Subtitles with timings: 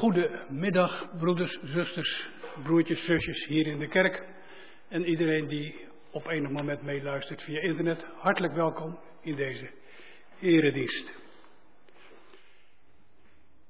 [0.00, 2.28] Goedemiddag, broeders, zusters,
[2.62, 4.22] broertjes, zusjes hier in de kerk.
[4.88, 8.06] En iedereen die op enig moment meeluistert via internet.
[8.16, 9.70] Hartelijk welkom in deze
[10.40, 11.12] eredienst.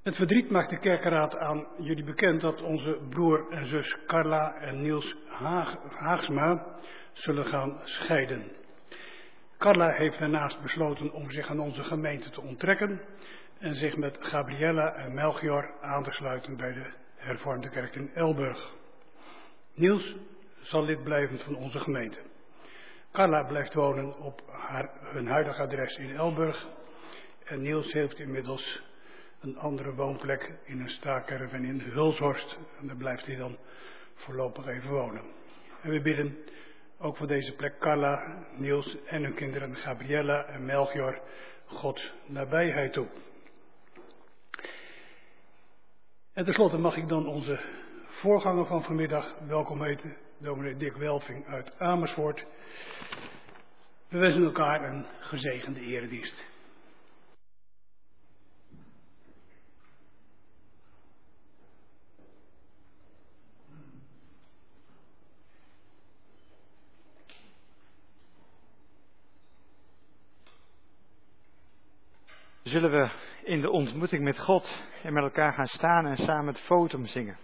[0.03, 4.81] Het verdriet maakt de kerkenraad aan jullie bekend dat onze broer en zus Carla en
[4.81, 6.79] Niels Haag, Haagsma
[7.13, 8.51] zullen gaan scheiden.
[9.57, 13.01] Carla heeft daarnaast besloten om zich aan onze gemeente te onttrekken
[13.61, 16.85] en zich met Gabriella en Melchior aan te sluiten bij de
[17.15, 18.73] hervormde kerk in Elburg.
[19.73, 20.15] Niels
[20.61, 22.19] zal lid blijven van onze gemeente.
[23.11, 26.67] Carla blijft wonen op haar, hun huidige adres in Elburg.
[27.45, 28.81] En Niels heeft inmiddels
[29.41, 32.57] een andere woonplek in een staakerven in Hulshorst.
[32.79, 33.57] En daar blijft hij dan
[34.15, 35.23] voorlopig even wonen.
[35.81, 36.37] En we bidden
[36.99, 41.21] ook voor deze plek Carla, Niels en hun kinderen Gabriella en Melchior
[41.65, 43.07] God nabijheid toe.
[46.33, 47.59] En tenslotte mag ik dan onze
[48.05, 52.45] voorganger van vanmiddag welkom heten, dominee Dick Welving uit Amersfoort.
[54.07, 56.45] We wensen elkaar een gezegende eredienst.
[72.63, 73.09] Zullen we
[73.43, 77.37] in de ontmoeting met God en met elkaar gaan staan en samen het fotum zingen?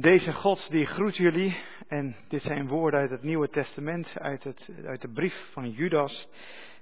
[0.00, 1.56] Deze God die groet jullie
[1.88, 6.28] en dit zijn woorden uit het Nieuwe Testament, uit, het, uit de brief van Judas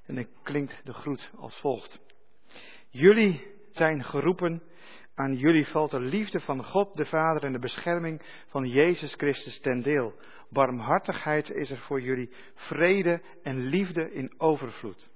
[0.07, 2.01] en het klinkt de groet als volgt.
[2.91, 4.63] Jullie zijn geroepen,
[5.15, 9.61] aan jullie valt de liefde van God de Vader en de bescherming van Jezus Christus
[9.61, 10.15] ten deel.
[10.51, 15.09] Barmhartigheid is er voor jullie, vrede en liefde in overvloed.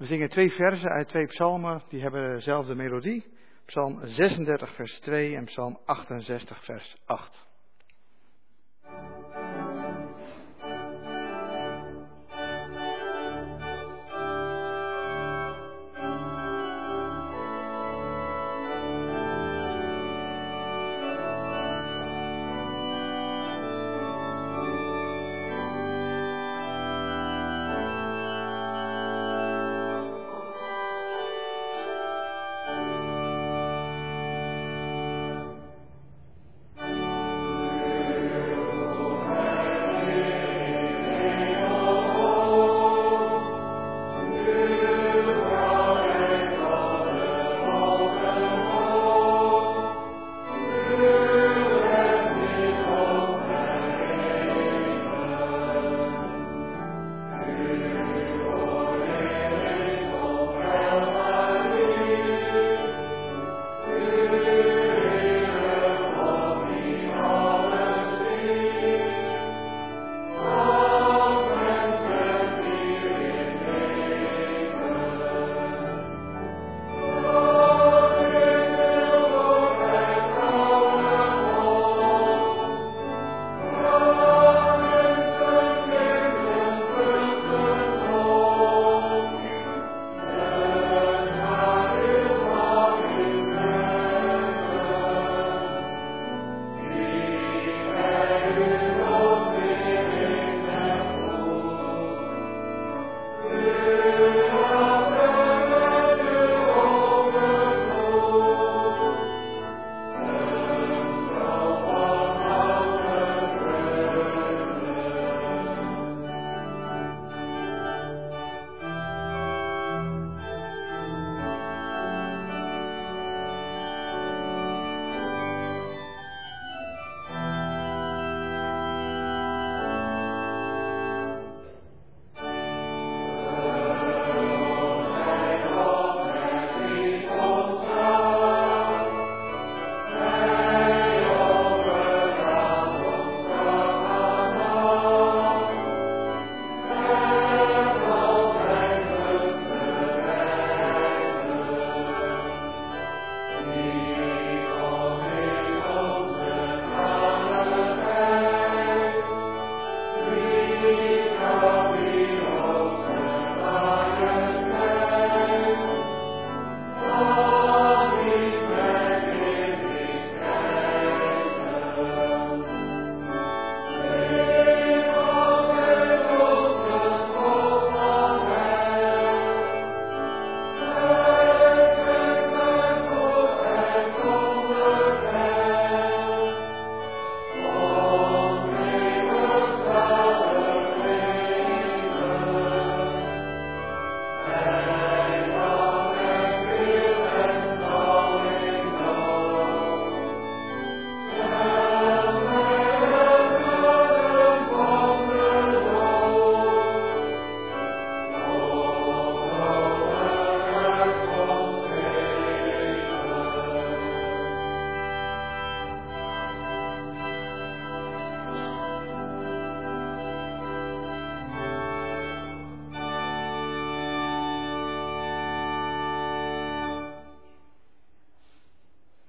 [0.00, 3.24] We zingen twee versen uit twee psalmen, die hebben dezelfde melodie.
[3.64, 7.46] Psalm 36 vers 2 en Psalm 68 vers 8.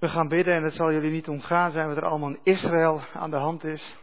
[0.02, 3.02] We gaan bidden en het zal jullie niet ontgaan zijn wat er allemaal in Israël
[3.14, 3.98] aan de hand is.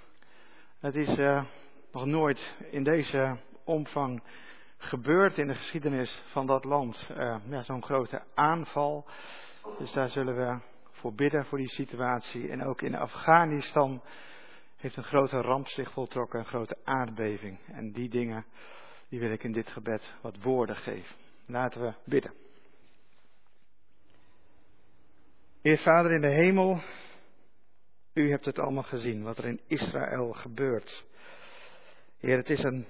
[0.80, 1.44] Het is uh,
[1.92, 4.22] nog nooit in deze omvang
[4.76, 7.10] gebeurd in de geschiedenis van dat land.
[7.10, 9.06] Uh, ja, Zo'n grote aanval.
[9.78, 10.58] Dus daar zullen we
[10.90, 12.50] voor bidden voor die situatie.
[12.50, 14.02] En ook in Afghanistan
[14.76, 17.58] heeft een grote ramp zich voltrokken, een grote aardbeving.
[17.66, 18.44] En die dingen,
[19.08, 21.16] die wil ik in dit gebed wat woorden geven.
[21.46, 22.47] Laten we bidden.
[25.62, 26.80] Heer Vader in de hemel,
[28.14, 31.06] u hebt het allemaal gezien, wat er in Israël gebeurt.
[32.18, 32.86] Heer, het is een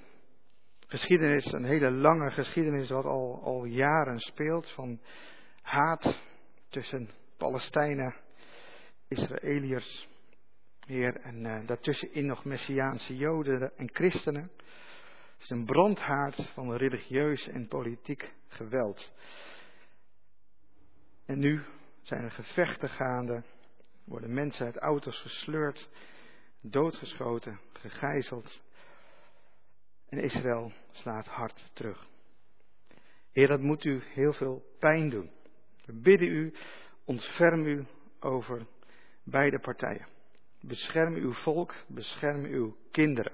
[0.86, 5.00] geschiedenis, een hele lange geschiedenis, wat al, al jaren speelt, van
[5.62, 6.22] haat
[6.68, 8.14] tussen Palestijnen,
[9.08, 10.08] Israëliërs,
[10.86, 14.50] Heer, en uh, daartussenin nog Messiaanse Joden en christenen.
[15.32, 19.12] Het is een brandhaard van religieus en politiek geweld.
[21.26, 21.62] En nu
[22.08, 23.42] zijn er gevechten gaande,
[24.04, 25.88] worden mensen uit auto's gesleurd,
[26.60, 28.60] doodgeschoten, gegijzeld.
[30.08, 32.06] En Israël slaat hard terug.
[33.32, 35.30] Heer, dat moet u heel veel pijn doen.
[35.84, 36.54] We bidden u,
[37.04, 37.86] ontferm u
[38.20, 38.66] over
[39.22, 40.06] beide partijen.
[40.60, 43.32] Bescherm uw volk, bescherm uw kinderen.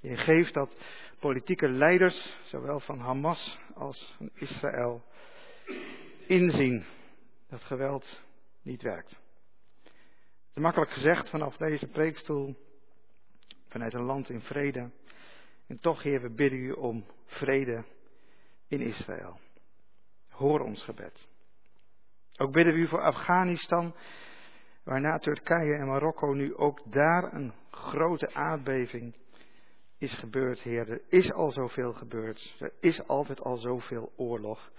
[0.00, 0.76] Je geeft dat
[1.20, 5.04] politieke leiders, zowel van Hamas als van Israël,
[6.26, 6.84] inzien
[7.52, 8.20] dat geweld
[8.62, 9.10] niet werkt.
[9.10, 12.56] Het is makkelijk gezegd vanaf deze preekstoel,
[13.68, 14.90] vanuit een land in vrede.
[15.66, 17.84] En toch, Heer, we bidden u om vrede
[18.68, 19.40] in Israël.
[20.28, 21.28] Hoor ons gebed.
[22.36, 23.94] Ook bidden we u voor Afghanistan,
[24.84, 29.16] waarna Turkije en Marokko nu ook daar een grote aardbeving
[29.98, 30.90] is gebeurd, Heer.
[30.90, 32.54] Er is al zoveel gebeurd.
[32.58, 34.70] Er is altijd al zoveel oorlog.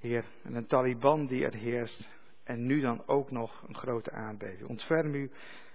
[0.00, 2.08] Heer, en een Taliban die er heerst.
[2.44, 4.68] En nu dan ook nog een grote aardbeving.
[4.68, 5.30] Ontferm u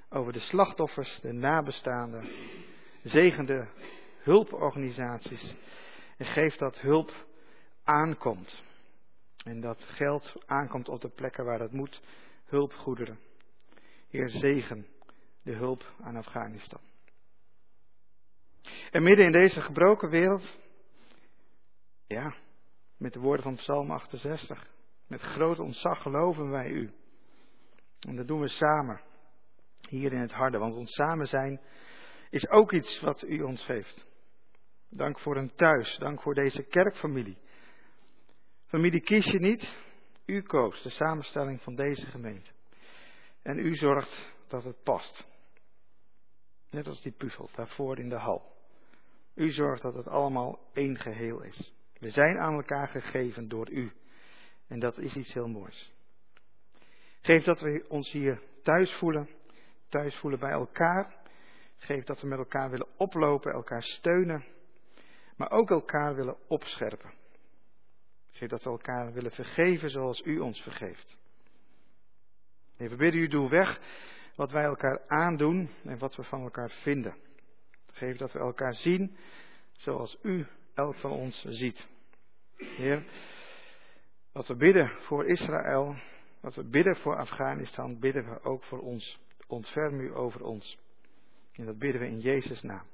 [0.10, 2.30] over de slachtoffers, de nabestaanden.
[3.04, 3.66] Zegen de
[4.18, 5.56] hulporganisaties.
[6.18, 7.26] En geef dat hulp
[7.84, 8.64] aankomt.
[9.44, 12.02] En dat geld aankomt op de plekken waar dat moet.
[12.46, 13.20] Hulpgoederen.
[14.10, 14.88] Heer, zegen
[15.44, 16.82] de hulp aan Afghanistan.
[18.92, 20.58] En midden in deze gebroken wereld,
[22.08, 22.34] ja,
[22.98, 24.68] met de woorden van Psalm 68.
[25.08, 26.94] Met groot ontzag geloven wij u.
[28.00, 29.02] En dat doen we samen.
[29.90, 30.58] Hier in het harde.
[30.58, 31.62] Want ons samen zijn
[32.30, 34.06] is ook iets wat u ons geeft.
[34.90, 35.98] Dank voor een thuis.
[35.98, 37.38] Dank voor deze kerkfamilie.
[38.66, 39.74] Familie kies je niet.
[40.26, 42.52] U koos de samenstelling van deze gemeente.
[43.42, 45.26] En u zorgt dat het past.
[46.70, 48.52] Net als die puzzel daarvoor in de hal.
[49.34, 51.74] U zorgt dat het allemaal één geheel is.
[52.04, 53.92] We zijn aan elkaar gegeven door u.
[54.68, 55.92] En dat is iets heel moois.
[57.22, 59.30] Geef dat we ons hier thuis voelen,
[59.90, 61.16] thuis voelen bij elkaar.
[61.78, 64.46] Geef dat we met elkaar willen oplopen, elkaar steunen,
[65.36, 67.14] maar ook elkaar willen opscherpen.
[68.32, 71.18] Geef dat we elkaar willen vergeven zoals u ons vergeeft.
[72.76, 73.80] Heer, we bidden u, weg
[74.36, 77.16] wat wij elkaar aandoen en wat we van elkaar vinden.
[77.92, 79.18] Geef dat we elkaar zien
[79.72, 81.88] zoals u elk van ons ziet.
[82.56, 83.04] Heer,
[84.32, 85.96] wat we bidden voor Israël,
[86.40, 89.20] wat we bidden voor Afghanistan, bidden we ook voor ons.
[89.48, 90.78] Ontferm u over ons.
[91.54, 92.86] En dat bidden we in Jezus' naam.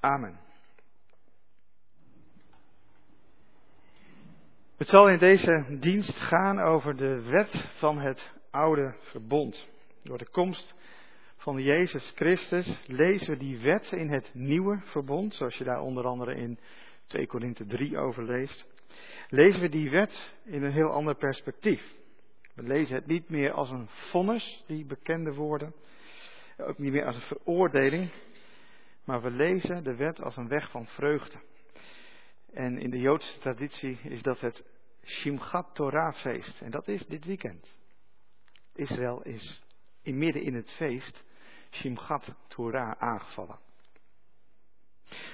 [0.00, 0.38] Amen.
[4.76, 9.68] Het zal in deze dienst gaan over de wet van het oude verbond.
[10.02, 10.74] Door de komst
[11.40, 16.06] van Jezus Christus lezen we die wet in het nieuwe verbond, zoals je daar onder
[16.06, 16.58] andere in
[17.06, 18.66] 2 Korinthe 3 over leest,
[19.28, 21.82] lezen we die wet in een heel ander perspectief.
[22.54, 25.74] We lezen het niet meer als een vonnis, die bekende woorden,
[26.56, 28.10] ook niet meer als een veroordeling,
[29.04, 31.38] maar we lezen de wet als een weg van vreugde.
[32.52, 34.64] En in de Joodse traditie is dat het
[35.04, 36.60] Shimchat Torah feest.
[36.60, 37.78] En dat is dit weekend.
[38.74, 39.62] Israël is
[40.02, 41.28] in midden in het feest
[41.70, 43.58] Shimchat Torah aangevallen.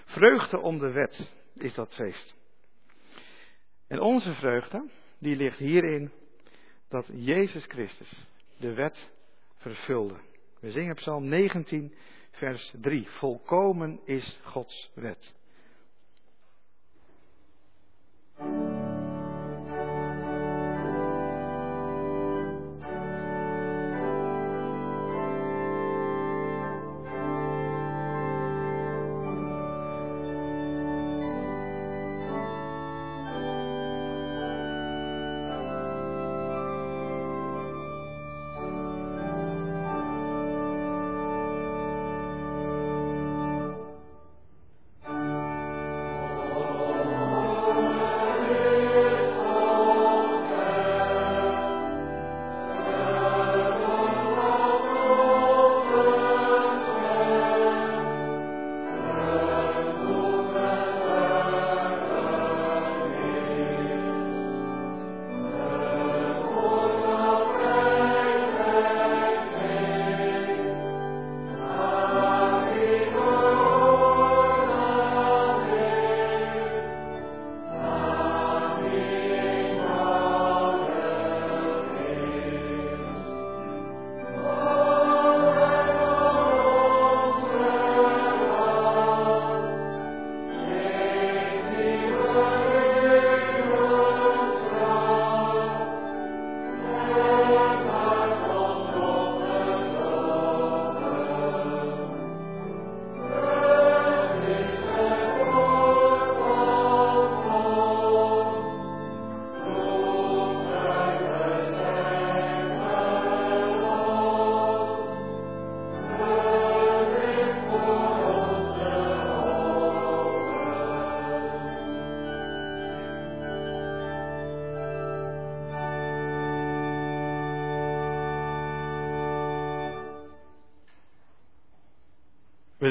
[0.05, 2.35] Vreugde om de wet is dat feest.
[3.87, 4.89] En onze vreugde,
[5.19, 6.13] die ligt hierin
[6.89, 8.27] dat Jezus Christus
[8.59, 9.11] de wet
[9.57, 10.17] vervulde.
[10.61, 11.95] We zingen Psalm 19,
[12.31, 13.09] vers 3.
[13.09, 15.35] Volkomen is Gods wet.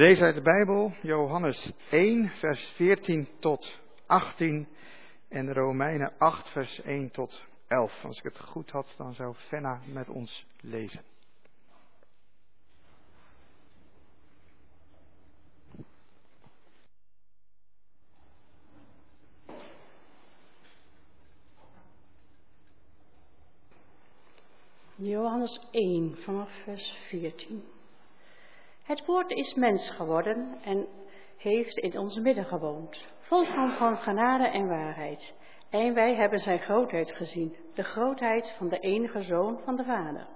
[0.05, 4.67] Lezen uit de Bijbel Johannes 1, vers 14 tot 18
[5.29, 8.03] en Romeinen 8, vers 1 tot 11.
[8.03, 11.03] Als ik het goed had, dan zou Fenna met ons lezen.
[24.95, 27.63] Johannes 1 vanaf vers 14.
[28.85, 30.87] Het woord is mens geworden en
[31.37, 33.45] heeft in ons midden gewoond, vol
[33.77, 35.33] van genade en waarheid.
[35.69, 40.27] En wij hebben zijn grootheid gezien, de grootheid van de enige zoon van de Vader.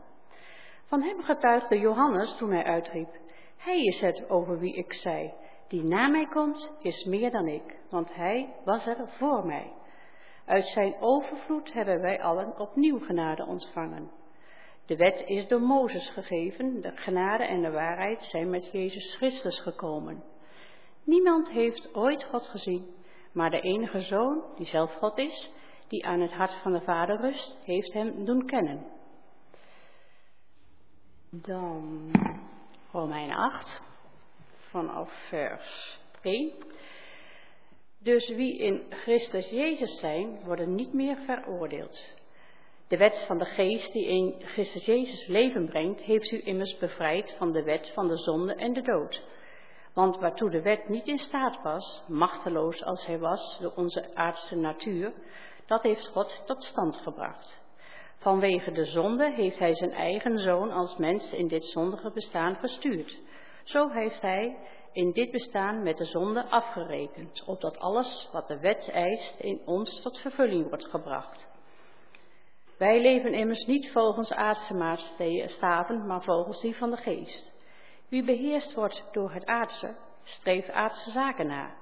[0.85, 3.09] Van hem getuigde Johannes toen hij uitriep,
[3.57, 5.33] hij is het over wie ik zei,
[5.67, 9.71] die na mij komt, is meer dan ik, want hij was er voor mij.
[10.45, 14.18] Uit zijn overvloed hebben wij allen opnieuw genade ontvangen.
[14.89, 19.59] De wet is door Mozes gegeven, de genade en de waarheid zijn met Jezus Christus
[19.59, 20.23] gekomen.
[21.03, 22.93] Niemand heeft ooit God gezien,
[23.31, 25.51] maar de enige Zoon, die zelf God is,
[25.87, 28.85] die aan het hart van de Vader rust, heeft hem doen kennen.
[31.29, 32.11] Dan
[32.91, 33.81] Romein 8,
[34.57, 36.51] vanaf vers 1.
[37.99, 42.17] Dus wie in Christus Jezus zijn, worden niet meer veroordeeld.
[42.89, 47.33] De wet van de geest die in Christus Jezus leven brengt, heeft u immers bevrijd
[47.37, 49.21] van de wet van de zonde en de dood.
[49.93, 54.55] Want waartoe de wet niet in staat was, machteloos als hij was door onze aardse
[54.55, 55.13] natuur,
[55.65, 57.63] dat heeft God tot stand gebracht.
[58.17, 63.17] Vanwege de zonde heeft hij zijn eigen zoon als mens in dit zondige bestaan gestuurd.
[63.63, 64.57] Zo heeft hij
[64.91, 70.01] in dit bestaan met de zonde afgerekend, opdat alles wat de wet eist in ons
[70.01, 71.48] tot vervulling wordt gebracht.
[72.79, 77.51] Wij leven immers niet volgens aardse maatstaven, maar volgens die van de geest.
[78.09, 81.75] Wie beheerst wordt door het aardse, streeft aardse zaken na.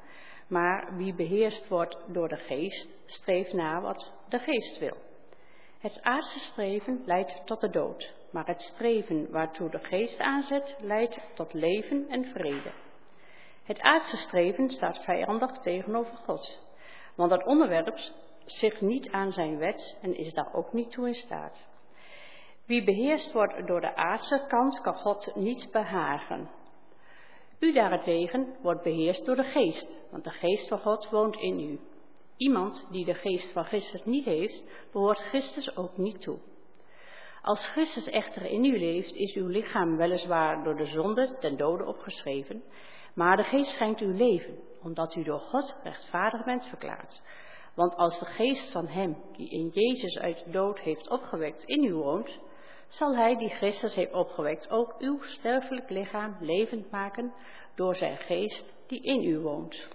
[0.47, 4.97] Maar wie beheerst wordt door de geest, streeft na wat de geest wil.
[5.79, 11.19] Het aardse streven leidt tot de dood, maar het streven waartoe de geest aanzet, leidt
[11.33, 12.71] tot leven en vrede.
[13.63, 16.59] Het aardse streven staat vijandig tegenover God,
[17.15, 17.97] want dat onderwerp
[18.47, 21.65] zich niet aan zijn wet en is daar ook niet toe in staat.
[22.65, 26.49] Wie beheerst wordt door de aardse kant, kan God niet behagen.
[27.59, 31.79] U daarentegen wordt beheerst door de geest, want de geest van God woont in u.
[32.37, 36.37] Iemand die de geest van Christus niet heeft, behoort Christus ook niet toe.
[37.41, 41.85] Als Christus echter in u leeft, is uw lichaam weliswaar door de zonde ten dode
[41.85, 42.63] opgeschreven,
[43.15, 47.21] maar de geest schenkt u leven, omdat u door God rechtvaardig bent verklaard.
[47.77, 51.83] Want als de geest van hem die in Jezus uit de dood heeft opgewekt in
[51.83, 52.39] u woont,
[52.87, 57.33] zal hij die Christus heeft opgewekt ook uw sterfelijk lichaam levend maken
[57.75, 59.87] door zijn geest die in u woont.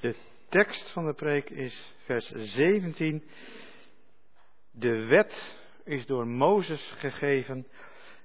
[0.00, 0.16] De
[0.48, 3.24] tekst van de preek is vers 17.
[4.70, 5.59] De wet
[5.90, 7.66] is door Mozes gegeven.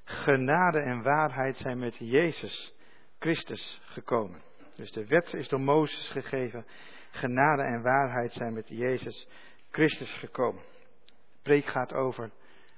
[0.03, 2.73] Genade en waarheid zijn met Jezus
[3.19, 4.41] Christus gekomen.
[4.75, 6.65] Dus de wet is door Mozes gegeven.
[7.11, 9.27] Genade en waarheid zijn met Jezus
[9.71, 10.61] Christus gekomen.
[11.05, 12.31] De preek gaat over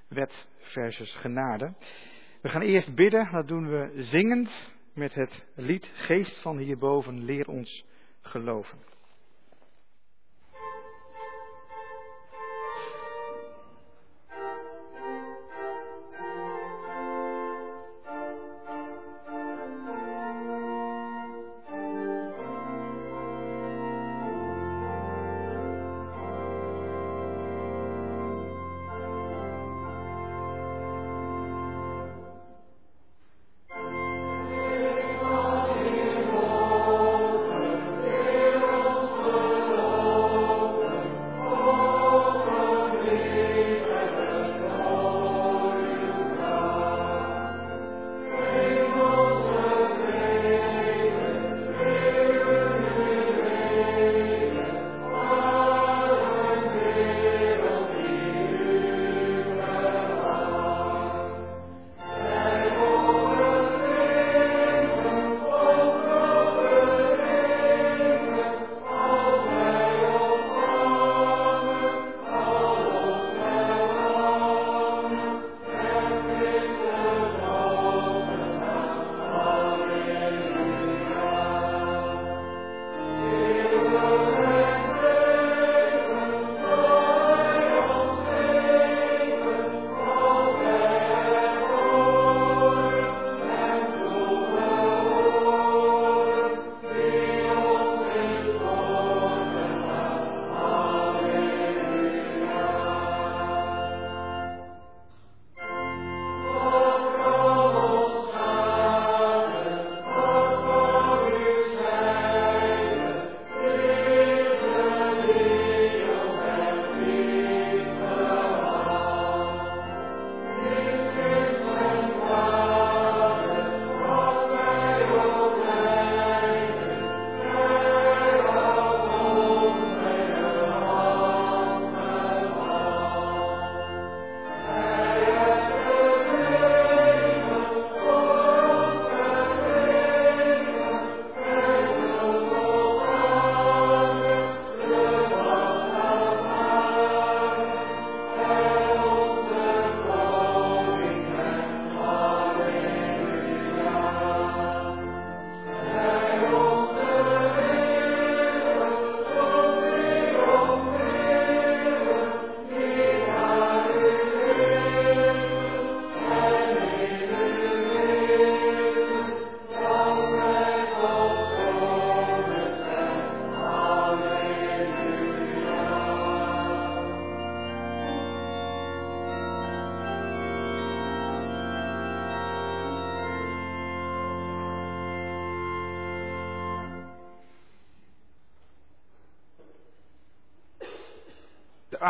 [0.08, 1.76] wet versus genade.
[2.42, 4.50] We gaan eerst bidden, dat doen we zingend
[4.94, 7.86] met het lied Geest van hierboven, leer ons
[8.22, 8.78] geloven.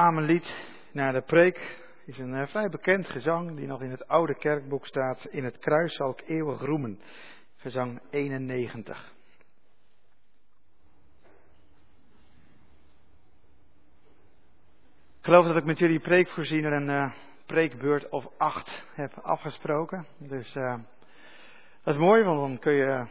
[0.08, 0.56] Het Amenlied
[0.92, 4.86] naar de preek is een uh, vrij bekend gezang die nog in het oude kerkboek
[4.86, 5.26] staat.
[5.26, 7.00] In het kruis zal ik eeuwig roemen.
[7.56, 9.14] Gezang 91.
[15.18, 17.12] Ik geloof dat ik met jullie preekvoorziener een uh,
[17.46, 20.06] preekbeurt of acht heb afgesproken.
[20.18, 20.78] Dus uh,
[21.84, 23.06] dat is mooi, want dan kun je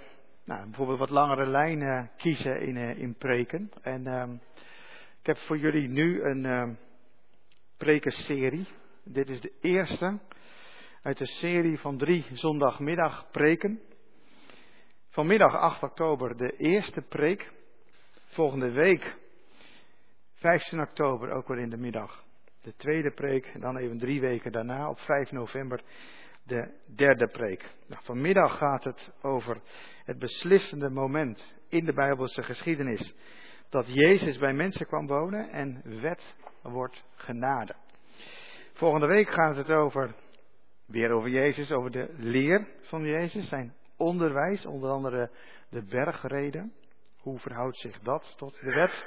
[0.45, 3.71] nou, bijvoorbeeld wat langere lijnen kiezen in, in preken.
[3.83, 4.33] En ehm,
[5.21, 6.69] ik heb voor jullie nu een uh,
[7.77, 8.67] prekenserie.
[9.05, 10.19] Dit is de eerste
[11.03, 13.81] uit de serie van drie zondagmiddag preken.
[15.09, 17.53] Vanmiddag 8 oktober de eerste preek.
[18.27, 19.17] Volgende week
[20.35, 22.25] 15 oktober ook weer in de middag
[22.63, 23.61] de tweede preek.
[23.61, 25.81] Dan even drie weken daarna op 5 november
[26.43, 27.71] de derde preek.
[27.87, 29.61] Nou, vanmiddag gaat het over
[30.05, 33.15] het beslissende moment in de Bijbelse geschiedenis
[33.69, 36.35] dat Jezus bij mensen kwam wonen en wet
[36.71, 37.75] wordt genade.
[38.73, 40.15] Volgende week gaat het over,
[40.87, 45.31] weer over Jezus, over de leer van Jezus, zijn onderwijs, onder andere
[45.71, 46.73] de bergreden.
[47.17, 49.05] Hoe verhoudt zich dat tot de wet?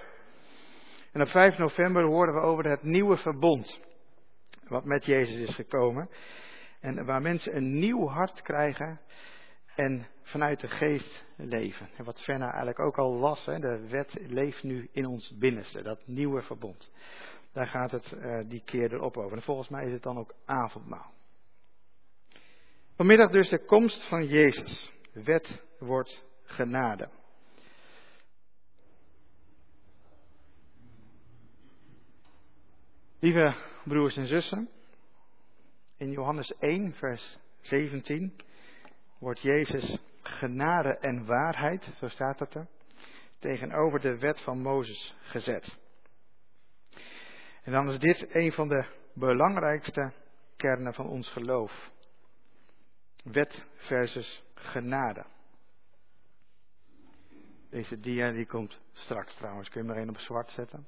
[1.11, 3.79] En op 5 november horen we over het nieuwe verbond,
[4.67, 6.09] wat met Jezus is gekomen.
[6.79, 8.99] En waar mensen een nieuw hart krijgen
[9.75, 11.89] en vanuit de geest leven.
[11.97, 15.81] En wat Fenna eigenlijk ook al las, hè, de wet leeft nu in ons binnenste,
[15.81, 16.91] dat nieuwe verbond.
[17.51, 19.37] Daar gaat het uh, die keer erop over.
[19.37, 21.13] En volgens mij is het dan ook avondmaal.
[22.95, 24.91] Vanmiddag dus de komst van Jezus.
[25.13, 27.09] Wet wordt genade.
[33.19, 34.69] Lieve broers en zussen,
[35.97, 38.33] in Johannes 1, vers 17
[39.17, 42.67] wordt Jezus genade en waarheid, zo staat het er,
[43.39, 45.77] tegenover de wet van Mozes gezet.
[47.63, 50.13] En dan is dit een van de belangrijkste
[50.55, 51.91] kernen van ons geloof.
[53.23, 55.25] Wet versus genade.
[57.69, 59.69] Deze dia die komt straks trouwens.
[59.69, 60.87] Kun je maar één op zwart zetten?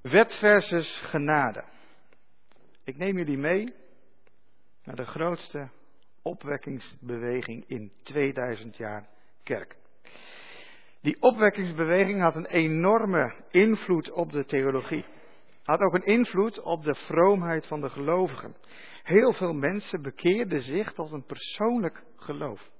[0.00, 1.64] Wet versus genade.
[2.84, 3.74] Ik neem jullie mee
[4.84, 5.70] naar de grootste
[6.22, 9.08] opwekkingsbeweging in 2000 jaar
[9.42, 9.76] kerk.
[11.02, 15.04] Die opwekkingsbeweging had een enorme invloed op de theologie.
[15.62, 18.56] Had ook een invloed op de vroomheid van de gelovigen.
[19.02, 22.70] Heel veel mensen bekeerden zich tot een persoonlijk geloof.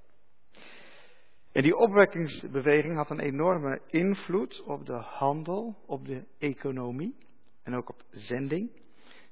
[1.52, 7.16] En die opwekkingsbeweging had een enorme invloed op de handel, op de economie
[7.62, 8.70] en ook op zending,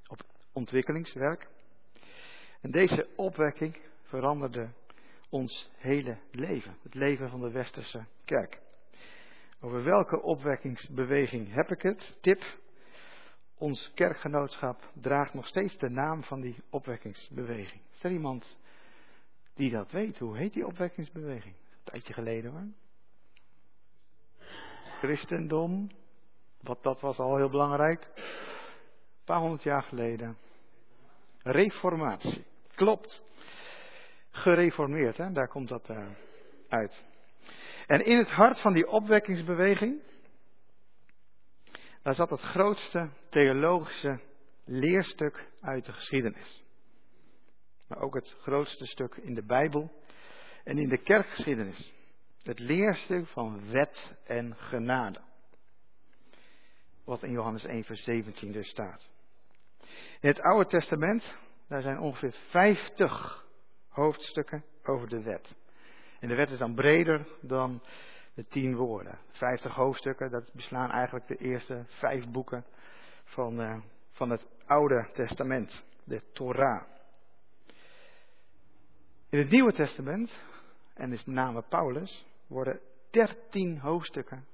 [0.07, 0.23] op
[0.53, 1.49] ontwikkelingswerk.
[2.61, 4.71] En deze opwekking veranderde
[5.29, 8.61] ons hele leven, het leven van de westerse kerk.
[9.63, 12.19] Over welke opwekkingsbeweging heb ik het?
[12.21, 12.43] Tip.
[13.59, 17.83] Ons kerkgenootschap draagt nog steeds de naam van die opwekkingsbeweging.
[17.93, 18.59] Is er iemand
[19.55, 20.19] die dat weet?
[20.19, 21.55] Hoe heet die opwekkingsbeweging?
[21.55, 22.67] Een tijdje geleden hoor.
[24.99, 25.91] Christendom.
[26.61, 28.09] Wat dat was al heel belangrijk.
[28.15, 30.37] Een paar honderd jaar geleden.
[31.43, 32.45] Reformatie.
[32.75, 33.23] Klopt.
[34.31, 35.33] Gereformeerd, hè?
[35.33, 36.07] daar komt dat uh,
[36.69, 37.09] uit.
[37.91, 40.01] En in het hart van die opwekkingsbeweging,
[42.03, 44.21] daar zat het grootste theologische
[44.65, 46.63] leerstuk uit de geschiedenis.
[47.89, 49.93] Maar ook het grootste stuk in de Bijbel
[50.65, 51.93] en in de kerkgeschiedenis.
[52.43, 55.21] Het leerstuk van wet en genade.
[57.05, 59.11] Wat in Johannes 1, vers 17 dus staat.
[60.21, 61.37] In het Oude Testament,
[61.69, 63.47] daar zijn ongeveer 50
[63.89, 65.55] hoofdstukken over de wet.
[66.21, 67.83] En de wet is dan breder dan
[68.35, 69.19] de tien woorden.
[69.31, 72.65] 50 hoofdstukken, dat beslaan eigenlijk de eerste vijf boeken
[73.25, 73.77] van, uh,
[74.11, 76.83] van het Oude Testament, de Torah.
[79.29, 80.33] In het Nieuwe Testament,
[80.95, 82.81] en is met name Paulus, worden
[83.11, 84.47] 13 hoofdstukken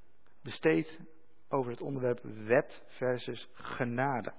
[0.43, 1.01] besteed
[1.49, 4.33] over het onderwerp wet versus genade.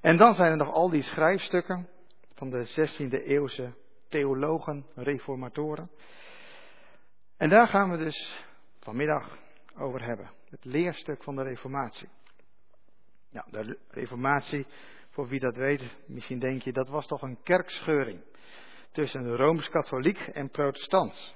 [0.00, 1.88] En dan zijn er nog al die schrijfstukken
[2.34, 3.72] van de 16e eeuwse
[4.12, 5.90] theologen, reformatoren.
[7.36, 8.44] En daar gaan we dus
[8.80, 9.38] vanmiddag
[9.78, 10.30] over hebben.
[10.50, 12.08] Het leerstuk van de reformatie.
[13.30, 14.66] Ja, de reformatie,
[15.10, 18.20] voor wie dat weet, misschien denk je, dat was toch een kerkscheuring
[18.90, 21.34] tussen rooms-katholiek en protestant.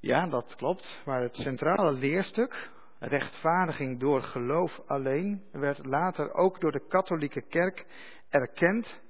[0.00, 6.72] Ja, dat klopt, maar het centrale leerstuk, rechtvaardiging door geloof alleen, werd later ook door
[6.72, 7.86] de katholieke kerk
[8.28, 9.00] erkend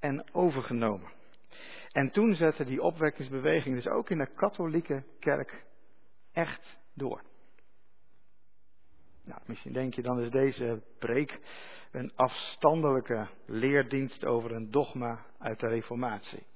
[0.00, 1.15] en overgenomen.
[1.96, 5.64] En toen zette die opwekkingsbeweging dus ook in de katholieke kerk
[6.32, 7.22] echt door.
[9.24, 11.40] Nou, misschien denk je dan is deze preek
[11.90, 16.46] een afstandelijke leerdienst over een dogma uit de Reformatie.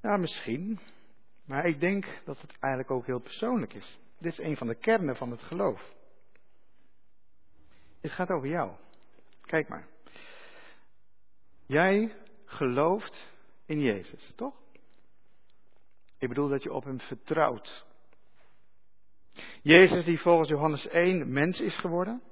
[0.00, 0.78] Nou, misschien.
[1.44, 3.98] Maar ik denk dat het eigenlijk ook heel persoonlijk is.
[4.18, 5.94] Dit is een van de kernen van het geloof.
[8.00, 8.72] Het gaat over jou.
[9.40, 9.86] Kijk maar.
[11.66, 13.31] Jij gelooft
[13.72, 14.54] in Jezus, toch?
[16.18, 17.84] Ik bedoel dat je op hem vertrouwt.
[19.62, 22.22] Jezus die volgens Johannes 1 mens is geworden,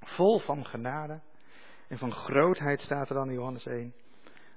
[0.00, 1.20] vol van genade
[1.88, 3.94] en van grootheid staat er dan in Johannes 1,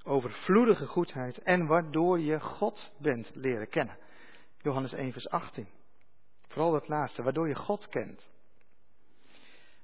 [0.04, 3.98] overvloedige goedheid en waardoor je God bent leren kennen.
[4.62, 5.68] Johannes 1 vers 18.
[6.48, 8.28] Vooral dat laatste, waardoor je God kent.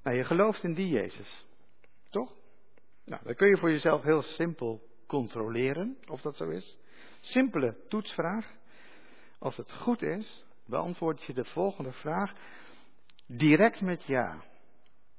[0.04, 1.46] Nou, je gelooft in die Jezus,
[2.10, 2.34] toch?
[3.06, 6.78] Nou, dan kun je voor jezelf heel simpel controleren of dat zo is.
[7.22, 8.56] Simpele toetsvraag.
[9.40, 12.34] Als het goed is, beantwoord je de volgende vraag
[13.28, 14.44] direct met ja.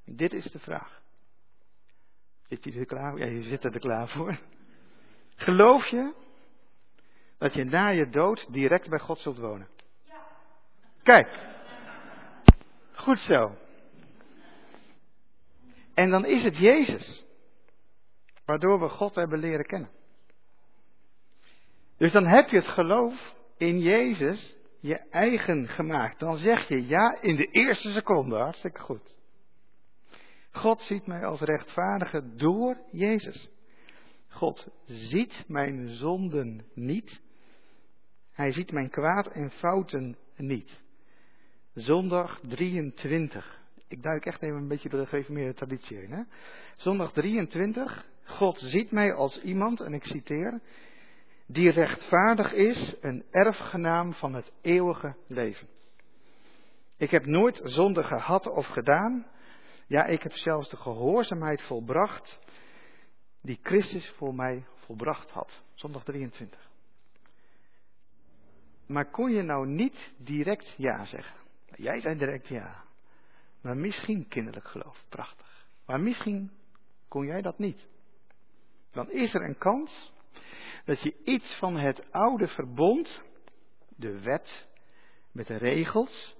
[0.05, 1.03] Dit is de vraag.
[2.49, 4.41] Zit je er klaar Ja, je zit er klaar voor.
[5.37, 6.15] Geloof je
[7.39, 9.69] dat je na je dood direct bij God zult wonen?
[10.05, 10.27] Ja.
[11.03, 11.29] Kijk.
[12.93, 13.57] Goed zo.
[15.95, 17.24] En dan is het Jezus.
[18.45, 19.91] Waardoor we God hebben leren kennen.
[21.97, 26.19] Dus dan heb je het geloof in Jezus je eigen gemaakt.
[26.19, 28.37] Dan zeg je ja in de eerste seconde.
[28.37, 29.17] Hartstikke goed.
[30.51, 33.49] God ziet mij als rechtvaardige door Jezus.
[34.29, 37.21] God ziet mijn zonden niet.
[38.33, 40.83] Hij ziet mijn kwaad en fouten niet.
[41.75, 43.61] Zondag 23.
[43.89, 46.13] Ik duik echt even een beetje de gereformeerde traditie heen.
[46.13, 46.23] Hè?
[46.77, 48.07] Zondag 23.
[48.25, 50.61] God ziet mij als iemand, en ik citeer,
[51.47, 55.69] die rechtvaardig is, een erfgenaam van het eeuwige leven.
[56.97, 59.27] Ik heb nooit zonde gehad of gedaan.
[59.87, 62.39] Ja, ik heb zelfs de gehoorzaamheid volbracht
[63.43, 65.63] die Christus voor mij volbracht had.
[65.75, 66.71] Zondag 23.
[68.87, 71.37] Maar kon je nou niet direct ja zeggen?
[71.77, 72.85] Jij zei direct ja.
[73.61, 75.05] Maar misschien kinderlijk geloof.
[75.09, 75.67] Prachtig.
[75.87, 76.51] Maar misschien
[77.09, 77.87] kon jij dat niet.
[78.95, 80.13] Dan is er een kans
[80.85, 83.23] dat je iets van het oude verbond,
[83.97, 84.67] de wet
[85.33, 86.35] met de regels,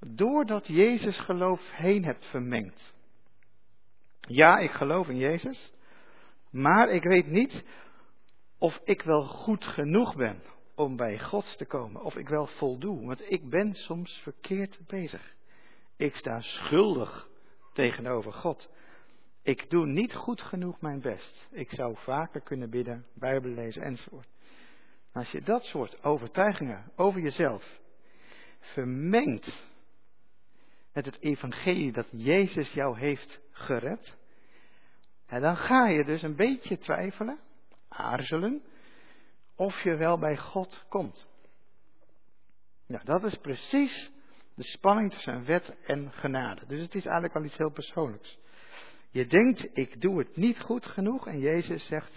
[0.00, 2.94] doordat Jezus geloof heen hebt vermengd.
[4.20, 5.72] Ja, ik geloof in Jezus,
[6.50, 7.64] maar ik weet niet
[8.58, 10.42] of ik wel goed genoeg ben
[10.74, 15.34] om bij God te komen, of ik wel voldoe, want ik ben soms verkeerd bezig.
[15.96, 17.28] Ik sta schuldig
[17.72, 18.68] tegenover God.
[19.42, 21.48] Ik doe niet goed genoeg mijn best.
[21.50, 24.28] Ik zou vaker kunnen bidden, Bijbel lezen enzovoort.
[25.12, 27.80] Als je dat soort overtuigingen over jezelf
[28.60, 29.70] vermengt
[30.92, 34.16] met het evangelie dat Jezus jou heeft gered,
[35.26, 37.38] en dan ga je dus een beetje twijfelen,
[37.88, 38.62] aarzelen,
[39.56, 41.26] of je wel bij God komt.
[42.86, 44.10] Ja, dat is precies
[44.54, 46.66] de spanning tussen wet en genade.
[46.66, 48.38] Dus het is eigenlijk wel iets heel persoonlijks.
[49.12, 51.26] Je denkt, ik doe het niet goed genoeg.
[51.26, 52.16] En Jezus zegt,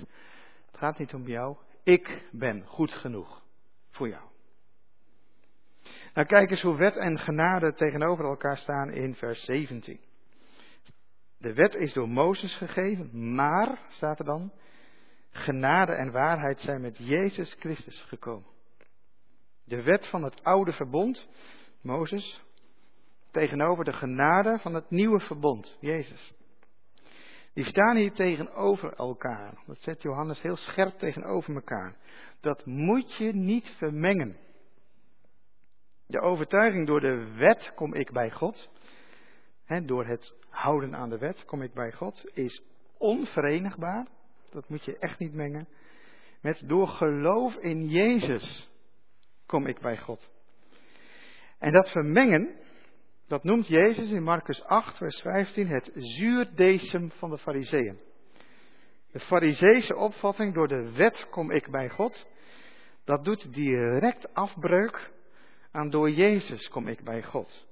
[0.65, 1.57] het gaat niet om jou.
[1.83, 3.43] Ik ben goed genoeg
[3.89, 4.23] voor jou.
[6.13, 9.99] Nou, kijk eens hoe wet en genade tegenover elkaar staan in vers 17.
[11.37, 14.51] De wet is door Mozes gegeven, maar, staat er dan,
[15.31, 18.49] genade en waarheid zijn met Jezus Christus gekomen.
[19.63, 21.27] De wet van het oude verbond,
[21.81, 22.43] Mozes,
[23.31, 26.33] tegenover de genade van het nieuwe verbond, Jezus.
[27.55, 29.53] Die staan hier tegenover elkaar.
[29.65, 31.95] Dat zet Johannes heel scherp tegenover elkaar.
[32.41, 34.37] Dat moet je niet vermengen.
[36.07, 38.69] De overtuiging door de wet kom ik bij God.
[39.65, 42.31] Hè, door het houden aan de wet kom ik bij God.
[42.33, 42.61] Is
[42.97, 44.07] onverenigbaar.
[44.49, 45.67] Dat moet je echt niet mengen.
[46.41, 48.69] Met door geloof in Jezus
[49.45, 50.29] kom ik bij God.
[51.59, 52.55] En dat vermengen,
[53.27, 57.99] dat noemt Jezus in Marcus 8, vers 15 het zuurdecem van de fariseeën.
[59.11, 62.25] De fariseese opvatting, door de wet kom ik bij God,
[63.03, 65.11] dat doet direct afbreuk
[65.71, 67.67] aan door Jezus kom ik bij God.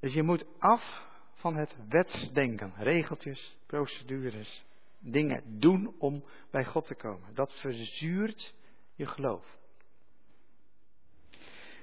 [0.00, 4.64] Dus je moet af van het wetsdenken, regeltjes, procedures,
[4.98, 7.34] dingen doen om bij God te komen.
[7.34, 8.54] Dat verzuurt
[8.94, 9.60] je geloof.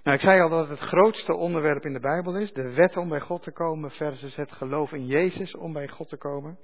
[0.10, 2.54] Nou, ik zei al dat het het grootste onderwerp in de Bijbel is.
[2.54, 6.10] De wet om bij God te komen versus het geloof in Jezus om bij God
[6.10, 6.60] te komen.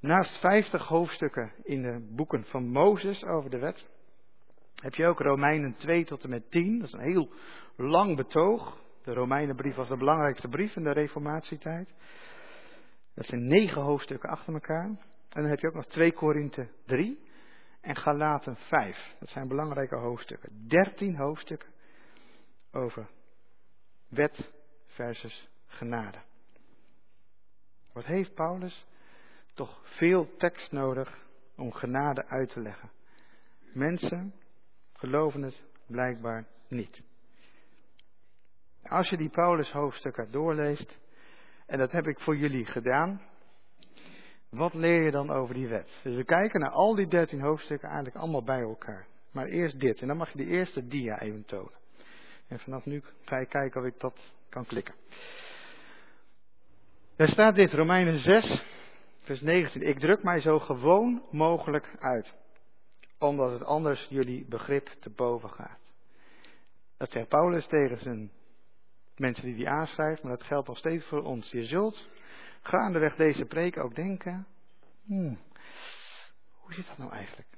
[0.00, 3.88] Naast 50 hoofdstukken in de boeken van Mozes over de wet,
[4.74, 6.78] heb je ook Romeinen 2 tot en met 10.
[6.78, 7.30] Dat is een heel
[7.76, 8.82] lang betoog.
[9.04, 11.94] De Romeinenbrief was de belangrijkste brief in de Reformatietijd.
[13.14, 14.86] Dat zijn negen hoofdstukken achter elkaar.
[15.28, 17.18] En dan heb je ook nog 2 Korinthe 3
[17.80, 19.16] en Galaten 5.
[19.18, 20.66] Dat zijn belangrijke hoofdstukken.
[20.68, 21.78] 13 hoofdstukken
[22.72, 23.08] over
[24.08, 24.50] wet
[24.86, 26.18] versus genade.
[27.92, 28.86] Wat heeft Paulus
[29.54, 32.90] toch veel tekst nodig om genade uit te leggen?
[33.72, 34.34] Mensen
[34.92, 37.02] geloven het blijkbaar niet.
[38.82, 40.98] Als je die Paulus hoofdstukken doorleest,
[41.66, 43.20] en dat heb ik voor jullie gedaan,
[44.48, 46.00] wat leer je dan over die wet?
[46.02, 49.06] Dus we kijken naar al die dertien hoofdstukken eigenlijk allemaal bij elkaar.
[49.32, 51.79] Maar eerst dit, en dan mag je de eerste dia even tonen.
[52.50, 54.94] En vanaf nu ga ik kijken of ik dat kan klikken.
[57.16, 58.62] Daar staat dit, Romeinen 6,
[59.20, 59.82] vers 19.
[59.82, 62.34] Ik druk mij zo gewoon mogelijk uit,
[63.18, 65.78] omdat het anders jullie begrip te boven gaat.
[66.96, 68.30] Dat zegt Paulus tegen zijn
[69.16, 71.50] mensen die hij aanschrijft, maar dat geldt nog steeds voor ons.
[71.50, 72.08] Je zult
[72.62, 74.46] gaandeweg deze preek ook denken,
[75.04, 75.38] hmm,
[76.50, 77.48] hoe zit dat nou eigenlijk?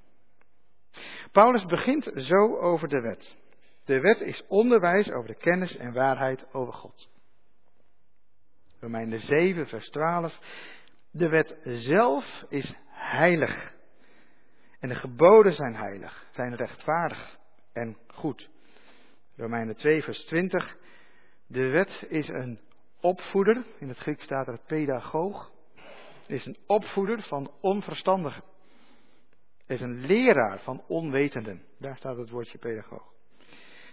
[1.31, 3.41] Paulus begint zo over de wet.
[3.85, 7.09] De wet is onderwijs over de kennis en waarheid over God.
[8.81, 10.39] Romeinen 7, vers 12.
[11.11, 13.75] De wet zelf is heilig.
[14.81, 17.39] En de geboden zijn heilig, zijn rechtvaardig
[17.73, 18.51] en goed.
[19.37, 20.77] Romeinen 2, vers 20.
[21.47, 22.61] De wet is een
[23.01, 25.53] opvoeder, in het Grieks staat er pedagoog,
[26.27, 28.43] is een opvoeder van onverstandigen.
[29.67, 31.63] Is een leraar van onwetenden.
[31.79, 33.13] Daar staat het woordje pedagoog.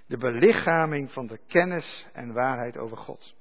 [0.10, 3.34] De belichaming van de kennis en waarheid over God.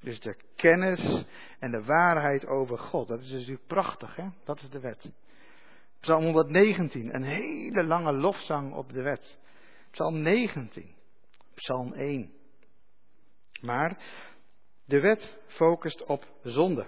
[0.00, 1.24] Dus de kennis
[1.58, 3.08] en de waarheid over God.
[3.08, 4.28] Dat is dus prachtig, hè?
[4.44, 5.12] Dat is de wet.
[6.00, 9.38] Psalm 119, een hele lange lofzang op de wet.
[9.90, 10.94] Psalm 19,
[11.54, 12.32] Psalm 1.
[13.60, 13.98] Maar
[14.84, 16.86] de wet focust op zonde.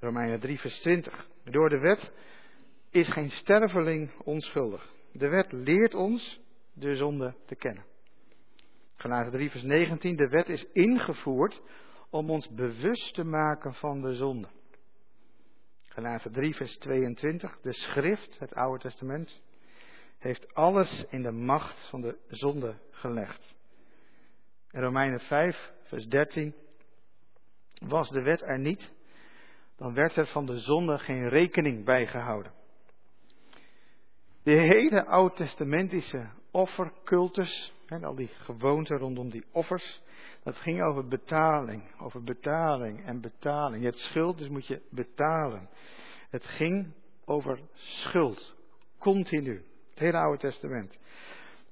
[0.00, 1.28] Romeinen 3, vers 20.
[1.44, 2.12] Door de wet
[2.90, 4.92] is geen sterveling onschuldig.
[5.12, 6.40] De wet leert ons
[6.74, 7.84] de zonde te kennen.
[8.94, 10.16] Galaten 3, vers 19.
[10.16, 11.62] De wet is ingevoerd
[12.10, 14.48] om ons bewust te maken van de zonde.
[15.82, 17.60] Galaten 3, vers 22.
[17.60, 19.42] De schrift, het Oude Testament,
[20.18, 23.54] heeft alles in de macht van de zonde gelegd.
[24.70, 26.54] In Romeinen 5, vers 13.
[27.78, 28.92] Was de wet er niet,
[29.76, 32.52] dan werd er van de zonde geen rekening bijgehouden.
[34.42, 40.02] De hele oud-testamentische offercultus, en al die gewoonten rondom die offers,
[40.42, 43.82] dat ging over betaling, over betaling en betaling.
[43.82, 45.68] Je hebt schuld, dus moet je betalen.
[46.30, 46.92] Het ging
[47.24, 48.54] over schuld,
[48.98, 49.64] continu.
[49.90, 50.98] Het hele Oude Testament.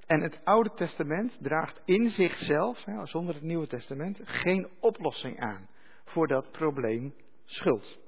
[0.07, 5.69] En het Oude Testament draagt in zichzelf, zonder het Nieuwe Testament, geen oplossing aan
[6.05, 7.15] voor dat probleem
[7.45, 7.99] schuld.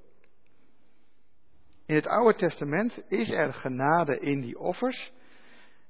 [1.86, 5.12] In het Oude Testament is er genade in die offers.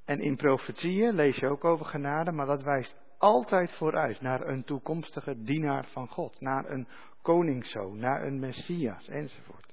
[0.04, 4.64] En in profetieën lees je ook over genade, maar dat wijst altijd vooruit naar een
[4.64, 6.88] toekomstige dienaar van God, naar een
[7.22, 9.72] koningszoon, naar een messias enzovoort.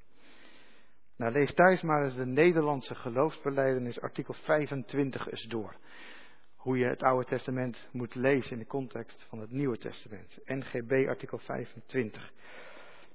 [1.17, 5.75] Nou, lees thuis maar eens de Nederlandse geloofsbeleidenis, artikel 25 eens door
[6.59, 10.39] hoe je het Oude Testament moet lezen in de context van het Nieuwe Testament.
[10.45, 12.31] NGB artikel 25.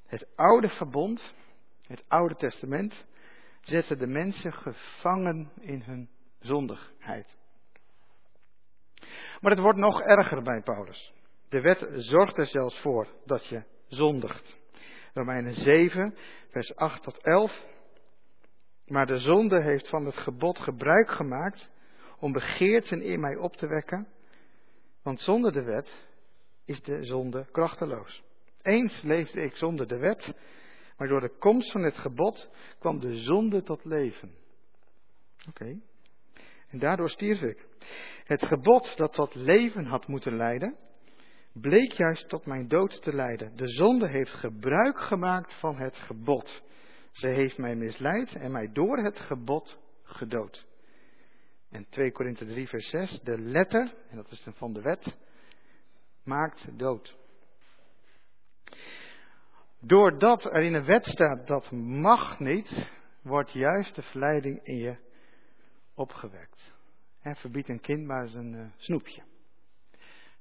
[0.07, 1.35] Het Oude Verbond,
[1.87, 3.05] het Oude Testament,
[3.61, 6.09] zette de mensen gevangen in hun
[6.45, 7.37] zondigheid.
[9.41, 11.13] Maar het wordt nog erger bij Paulus.
[11.49, 14.57] De wet zorgt er zelfs voor dat je zondigt.
[15.13, 16.15] Romeinen 7,
[16.49, 17.65] vers 8 tot 11.
[18.87, 21.71] Maar de zonde heeft van het gebod gebruik gemaakt
[22.19, 24.09] om begeerten in mij op te wekken.
[25.03, 26.07] Want zonder de wet
[26.65, 28.23] is de zonde krachteloos.
[28.63, 30.33] Eens leefde ik zonder de wet,
[30.97, 34.35] maar door de komst van het gebod kwam de zonde tot leven.
[35.49, 35.81] Oké.
[36.69, 37.67] En daardoor stierf ik.
[38.25, 40.77] Het gebod dat tot leven had moeten leiden,
[41.53, 43.57] bleek juist tot mijn dood te leiden.
[43.57, 46.63] De zonde heeft gebruik gemaakt van het gebod.
[47.13, 50.67] Ze heeft mij misleid en mij door het gebod gedood.
[51.71, 55.17] En 2 Korinthe 3, vers 6, de letter, en dat is van de wet,
[56.25, 57.17] maakt dood.
[59.81, 62.87] Doordat er in een wet staat dat mag niet,
[63.23, 64.97] wordt juist de verleiding in je
[65.95, 66.73] opgewekt.
[67.21, 69.23] En verbied een kind maar eens een uh, snoepje.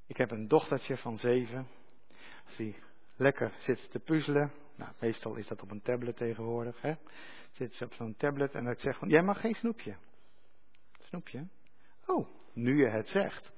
[0.08, 1.68] Ik heb een dochtertje van zeven.
[2.46, 2.76] Als die
[3.16, 4.52] lekker zit te puzzelen.
[4.76, 6.82] Nou, meestal is dat op een tablet tegenwoordig.
[7.52, 9.96] Zit ze op zo'n tablet en ik zeg van, jij mag geen snoepje.
[11.00, 11.48] Snoepje?
[12.06, 13.52] Oh, nu je het zegt.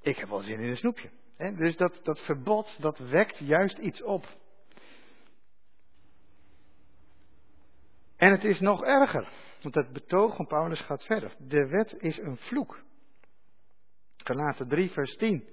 [0.00, 1.10] ik heb wel zin in een snoepje.
[1.36, 4.26] Dus dat, dat verbod, dat wekt juist iets op.
[8.16, 9.28] En het is nog erger,
[9.62, 11.34] want het betoog van Paulus gaat verder.
[11.38, 12.82] De wet is een vloek.
[14.16, 15.44] Galaten 3, vers 10.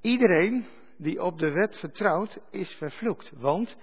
[0.00, 3.30] Iedereen die op de wet vertrouwt, is vervloekt.
[3.32, 3.76] Want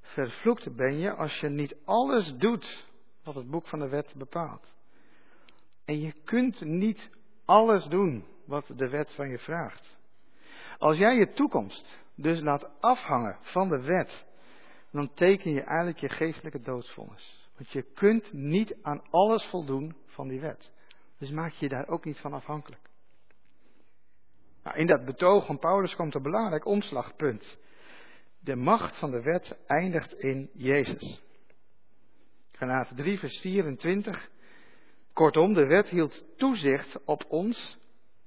[0.00, 2.86] vervloekt ben je als je niet alles doet
[3.24, 4.74] wat het boek van de wet bepaalt.
[5.84, 7.10] En je kunt niet
[7.44, 9.96] alles doen wat de wet van je vraagt.
[10.78, 14.24] Als jij je toekomst dus laat afhangen van de wet,
[14.90, 17.45] dan teken je eigenlijk je geestelijke doodsvonnis.
[17.56, 20.72] Want je kunt niet aan alles voldoen van die wet.
[21.18, 22.90] Dus maak je daar ook niet van afhankelijk.
[24.62, 27.58] Nou, in dat betoog van Paulus komt een belangrijk omslagpunt.
[28.38, 31.22] De macht van de wet eindigt in Jezus.
[32.52, 34.30] Galaten 3, vers 24.
[35.12, 37.76] Kortom, de wet hield toezicht op ons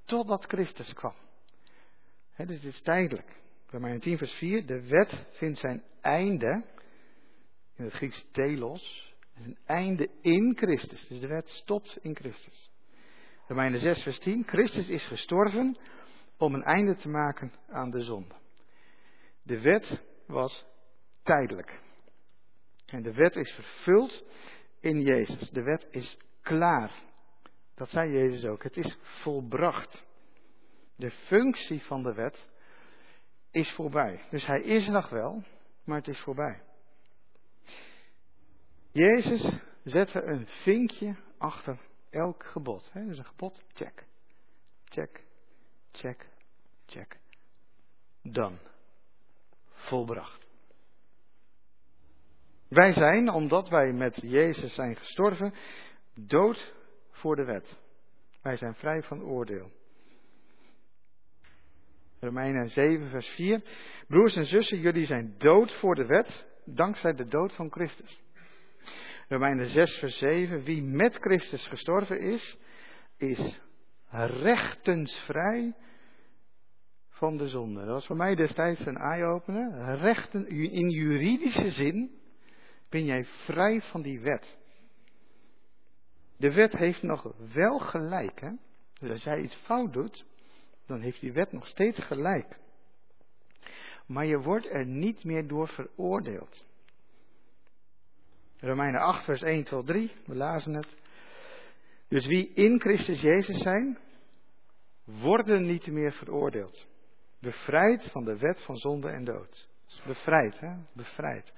[0.05, 1.13] totdat Christus kwam.
[2.37, 3.37] Dus het is tijdelijk.
[3.67, 4.65] Romeinen 10, vers 4.
[4.65, 6.63] De wet vindt zijn einde,
[7.75, 9.08] in het Grieks telos,
[9.43, 11.07] een einde in Christus.
[11.07, 12.69] Dus de wet stopt in Christus.
[13.47, 14.43] Romeinen 6, vers 10.
[14.47, 15.77] Christus is gestorven
[16.37, 18.35] om een einde te maken aan de zonde.
[19.43, 20.65] De wet was
[21.23, 21.79] tijdelijk.
[22.85, 24.23] En de wet is vervuld
[24.79, 25.49] in Jezus.
[25.49, 26.91] De wet is klaar.
[27.75, 28.63] Dat zei Jezus ook.
[28.63, 30.03] Het is volbracht.
[30.95, 32.47] De functie van de wet
[33.51, 34.21] is voorbij.
[34.29, 35.43] Dus hij is nog wel,
[35.83, 36.61] maar het is voorbij.
[38.99, 39.49] Jezus
[39.83, 41.77] zette een vinkje achter
[42.09, 42.91] elk gebod.
[42.93, 44.05] Dus een gebod, check.
[44.85, 45.23] Check,
[45.91, 46.27] check,
[46.85, 47.17] check.
[48.23, 48.57] Dan.
[49.69, 50.47] Volbracht.
[52.67, 55.53] Wij zijn, omdat wij met Jezus zijn gestorven,
[56.13, 56.73] dood
[57.11, 57.77] voor de wet.
[58.41, 59.71] Wij zijn vrij van oordeel.
[62.19, 63.61] Romeinen 7, vers 4.
[64.07, 68.21] Broers en zussen, jullie zijn dood voor de wet, dankzij de dood van Christus.
[69.29, 70.63] Romeinen 6, vers 7.
[70.63, 72.57] Wie met Christus gestorven is,
[73.17, 73.61] is
[74.11, 75.75] rechtensvrij
[77.09, 77.79] van de zonde.
[77.79, 80.05] Dat was voor mij destijds een eye-opener.
[80.71, 82.19] In juridische zin
[82.89, 84.57] ben jij vrij van die wet.
[86.37, 88.39] De wet heeft nog wel gelijk.
[88.39, 88.51] Hè?
[88.99, 90.25] Dus als jij iets fout doet,
[90.85, 92.59] dan heeft die wet nog steeds gelijk.
[94.05, 96.67] Maar je wordt er niet meer door veroordeeld.
[98.59, 100.87] Romeinen 8, vers 1 tot 3, we lazen het.
[102.07, 103.97] Dus wie in Christus Jezus zijn,
[105.03, 106.87] worden niet meer veroordeeld.
[107.39, 109.67] Bevrijd van de wet van zonde en dood.
[110.05, 110.75] Bevrijd, hè?
[110.93, 111.53] Bevrijd.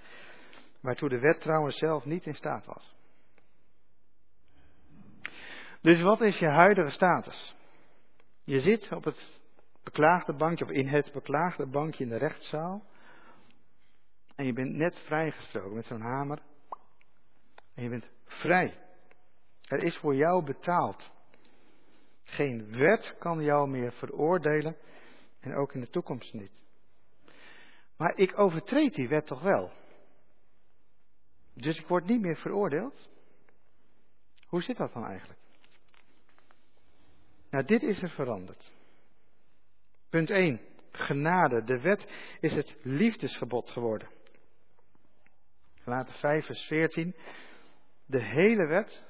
[0.81, 2.95] Waartoe de wet trouwens zelf niet in staat was.
[5.81, 7.55] Dus wat is je huidige status?
[8.43, 9.39] Je zit op het
[9.83, 12.83] beklaagde bankje, of in het beklaagde bankje in de rechtszaal.
[14.35, 16.39] En je bent net vrijgesproken met zo'n hamer.
[17.73, 18.77] En je bent vrij.
[19.67, 21.11] Er is voor jou betaald.
[22.23, 24.77] Geen wet kan jou meer veroordelen.
[25.39, 26.51] En ook in de toekomst niet.
[27.97, 29.71] Maar ik overtreed die wet toch wel.
[31.53, 33.09] Dus ik word niet meer veroordeeld.
[34.47, 35.39] Hoe zit dat dan eigenlijk?
[37.49, 38.73] Nou, dit is er veranderd.
[40.09, 40.59] Punt 1.
[40.91, 41.63] Genade.
[41.63, 42.05] De wet
[42.39, 44.09] is het liefdesgebod geworden.
[45.83, 47.15] Laten 5 vers 14.
[48.11, 49.05] De hele wet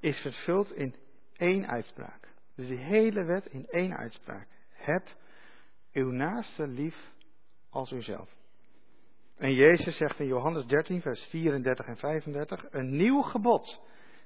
[0.00, 0.94] is vervuld in
[1.36, 2.28] één uitspraak.
[2.54, 4.48] Dus die hele wet in één uitspraak.
[4.70, 5.08] Heb
[5.92, 6.96] uw naaste lief
[7.70, 8.30] als uzelf.
[9.36, 13.80] En Jezus zegt in Johannes 13, vers 34 en 35, een nieuw gebod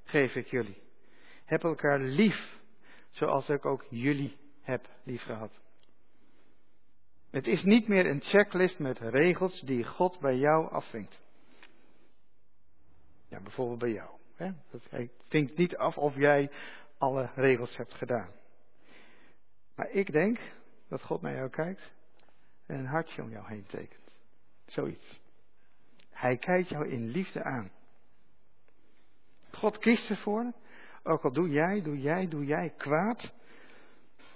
[0.05, 0.83] geef ik jullie.
[1.45, 2.59] Heb elkaar lief,
[3.11, 5.61] zoals ik ook jullie heb lief gehad.
[7.31, 11.22] Het is niet meer een checklist met regels die God bij jou afvinkt.
[13.33, 14.11] Ja, bijvoorbeeld bij jou.
[14.35, 14.51] Hè?
[14.89, 16.51] Hij vinkt niet af of jij
[16.99, 18.31] alle regels hebt gedaan.
[19.75, 20.39] Maar ik denk
[20.89, 21.93] dat God naar jou kijkt
[22.67, 24.19] en een hartje om jou heen tekent.
[24.67, 25.21] Zoiets.
[26.11, 27.71] Hij kijkt jou in liefde aan.
[29.51, 30.53] God kiest ervoor,
[31.03, 33.33] ook al doe jij, doe jij, doe jij kwaad,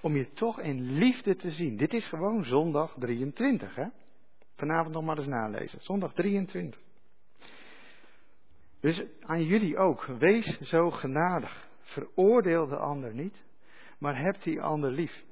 [0.00, 1.76] om je toch in liefde te zien.
[1.76, 3.86] Dit is gewoon zondag 23, hè?
[4.54, 5.80] Vanavond nog maar eens nalezen.
[5.80, 6.84] Zondag 23.
[8.86, 11.68] Dus aan jullie ook, wees zo genadig.
[11.80, 13.44] Veroordeel de ander niet,
[13.98, 15.24] maar heb die ander lief.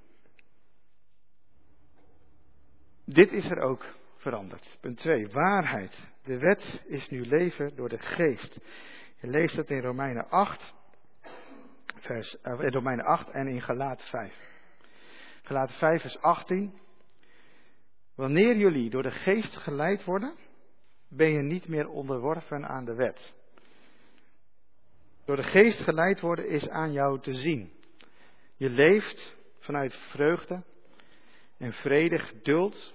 [3.04, 3.86] Dit is er ook
[4.16, 4.78] veranderd.
[4.80, 5.28] Punt 2.
[5.28, 6.08] Waarheid.
[6.24, 8.60] De wet is nu leven door de geest.
[9.20, 10.74] Je leest dat in Romeinen 8,
[11.96, 14.36] vers, in Romeinen 8 en in Galaat 5.
[15.42, 16.78] Gelaten 5 vers 18.
[18.14, 20.34] Wanneer jullie door de geest geleid worden,
[21.08, 23.42] ben je niet meer onderworpen aan de wet.
[25.24, 27.72] Door de geest geleid worden is aan jou te zien.
[28.56, 30.62] Je leeft vanuit vreugde
[31.58, 32.94] en vrede, geduld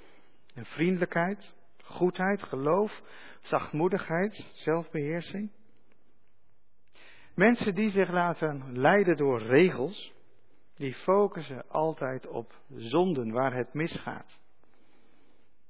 [0.54, 1.54] en vriendelijkheid,
[1.84, 3.02] goedheid, geloof,
[3.42, 5.52] zachtmoedigheid, zelfbeheersing.
[7.36, 10.14] Mensen die zich laten leiden door regels,
[10.76, 14.40] die focussen altijd op zonden waar het misgaat.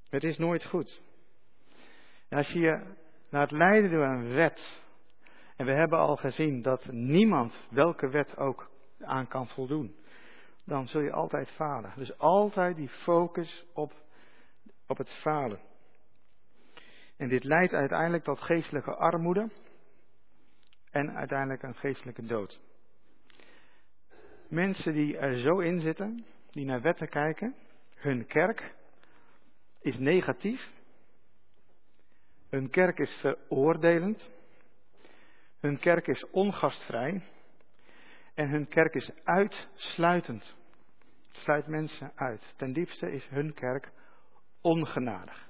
[0.10, 1.02] Het is nooit goed.
[2.30, 2.96] Als je je
[3.30, 4.82] laat leiden door een wet,
[5.60, 9.96] en we hebben al gezien dat niemand welke wet ook aan kan voldoen,
[10.66, 11.94] dan zul je altijd falen.
[11.96, 13.94] Dus altijd die focus op,
[14.88, 15.60] op het falen.
[17.18, 19.50] En dit leidt uiteindelijk tot geestelijke armoede
[20.92, 22.60] en uiteindelijk een geestelijke dood.
[24.48, 27.56] Mensen die er zo in zitten, die naar wetten kijken,
[27.96, 28.76] hun kerk
[29.82, 30.70] is negatief.
[32.50, 34.30] Hun kerk is veroordelend.
[35.60, 37.24] Hun kerk is ongastvrij.
[38.34, 40.58] En hun kerk is uitsluitend.
[41.32, 42.54] Sluit mensen uit.
[42.58, 43.92] Ten diepste is hun kerk
[44.62, 45.50] ongenadig.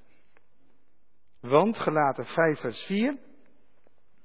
[1.40, 3.18] Want, gelaten 5 vers 4,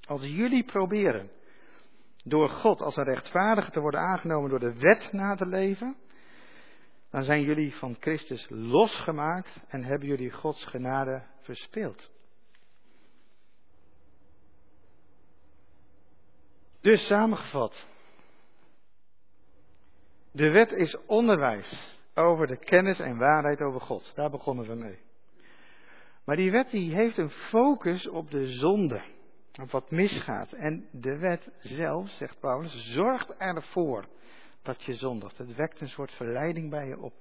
[0.07, 1.31] als jullie proberen
[2.25, 5.97] door God als een rechtvaardige te worden aangenomen door de wet na te leven,
[7.11, 12.11] dan zijn jullie van Christus losgemaakt en hebben jullie Gods genade verspeeld.
[16.85, 17.87] Dus samengevat,
[20.33, 24.13] de wet is onderwijs over de kennis en waarheid over God.
[24.15, 24.99] Daar begonnen we mee.
[26.25, 29.03] Maar die wet die heeft een focus op de zonde,
[29.63, 30.53] op wat misgaat.
[30.53, 34.09] En de wet zelf, zegt Paulus, zorgt ervoor
[34.63, 35.39] dat je zondigt.
[35.39, 37.15] Het wekt een soort verleiding bij je op.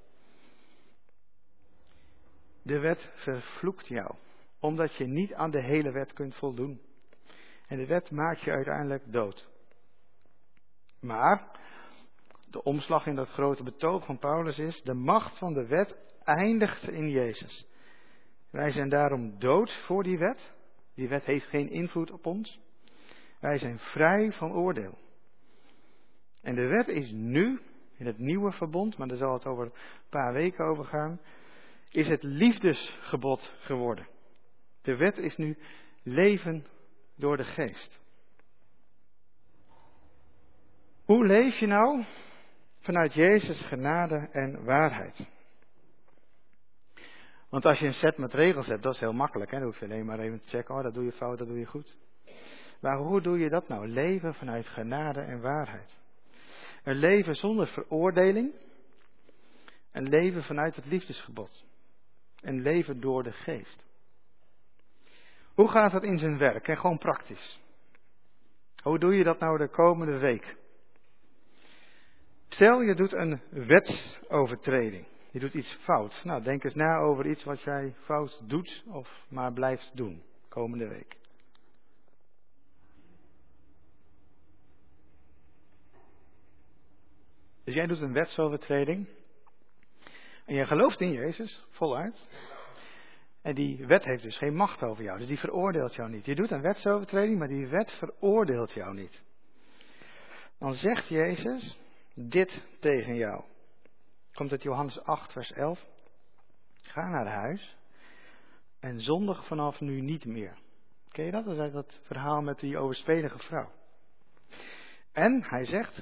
[2.62, 4.16] De wet vervloekt jou,
[4.60, 6.82] omdat je niet aan de hele wet kunt voldoen.
[7.68, 9.52] En de wet maakt je uiteindelijk dood.
[11.04, 11.60] Maar
[12.50, 16.88] de omslag in dat grote betoog van Paulus is: de macht van de wet eindigt
[16.88, 17.68] in Jezus.
[18.52, 20.52] Wij zijn daarom dood voor die wet.
[20.96, 22.60] Die wet heeft geen invloed op ons.
[23.40, 24.98] Wij zijn vrij van oordeel.
[26.42, 27.62] En de wet is nu,
[27.98, 29.74] in het nieuwe verbond, maar daar zal het over een
[30.10, 31.20] paar weken over gaan,
[31.90, 34.08] is het liefdesgebod geworden.
[34.82, 35.58] De wet is nu
[36.04, 36.66] leven
[37.16, 38.00] door de geest.
[41.14, 42.04] Hoe leef je nou
[42.80, 45.30] vanuit Jezus genade en waarheid?
[47.50, 49.52] Want als je een set met regels hebt, dat is heel makkelijk.
[49.52, 49.58] Hè?
[49.58, 51.60] Dan hoef je alleen maar even te checken, oh dat doe je fout, dat doe
[51.60, 51.98] je goed.
[52.82, 53.88] Maar hoe doe je dat nou?
[53.88, 55.96] Leven vanuit genade en waarheid.
[56.84, 58.54] Een leven zonder veroordeling.
[59.92, 61.64] Een leven vanuit het liefdesgebod.
[62.42, 63.86] Een leven door de geest.
[65.54, 66.68] Hoe gaat dat in zijn werk?
[66.68, 67.60] En gewoon praktisch.
[68.84, 70.62] Hoe doe je dat nou de komende week?
[72.54, 75.06] Stel je doet een wetsovertreding.
[75.32, 76.22] Je doet iets fout.
[76.24, 80.88] Nou, denk eens na over iets wat jij fout doet of maar blijft doen komende
[80.88, 81.18] week.
[87.64, 89.08] Dus jij doet een wetsovertreding.
[90.46, 92.28] En jij gelooft in Jezus, voluit.
[93.42, 95.18] En die wet heeft dus geen macht over jou.
[95.18, 96.26] Dus die veroordeelt jou niet.
[96.26, 99.22] Je doet een wetsovertreding, maar die wet veroordeelt jou niet.
[100.60, 101.82] Dan zegt Jezus
[102.14, 103.44] dit tegen jou.
[104.34, 105.86] Komt uit Johannes 8, vers 11.
[106.82, 107.78] Ga naar huis
[108.80, 110.58] en zondig vanaf nu niet meer.
[111.12, 111.46] Ken je dat?
[111.46, 113.72] Dat is dat verhaal met die overspelige vrouw.
[115.12, 116.02] En hij zegt,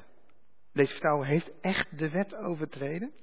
[0.73, 3.13] deze vrouw heeft echt de wet overtreden.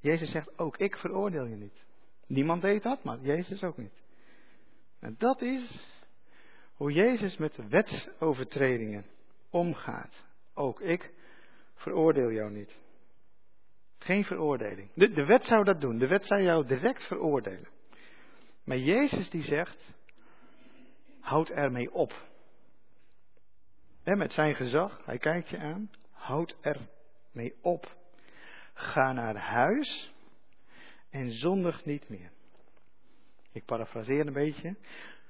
[0.00, 1.84] Jezus zegt, ook ik veroordeel je niet.
[2.26, 4.02] Niemand deed dat, maar Jezus ook niet.
[4.98, 5.94] En dat is
[6.74, 9.06] hoe Jezus met wetsovertredingen
[9.50, 10.24] omgaat.
[10.54, 11.12] Ook ik
[11.76, 12.80] veroordeel jou niet.
[13.98, 14.90] Geen veroordeling.
[14.94, 15.98] De, de wet zou dat doen.
[15.98, 17.68] De wet zou jou direct veroordelen.
[18.64, 19.94] Maar Jezus die zegt,
[21.20, 22.26] houd ermee op.
[24.02, 27.96] En met zijn gezag, hij kijkt je aan, houd ermee op.
[28.74, 30.12] Ga naar huis
[31.10, 32.30] en zondig niet meer.
[33.52, 34.76] Ik parafraseer een beetje.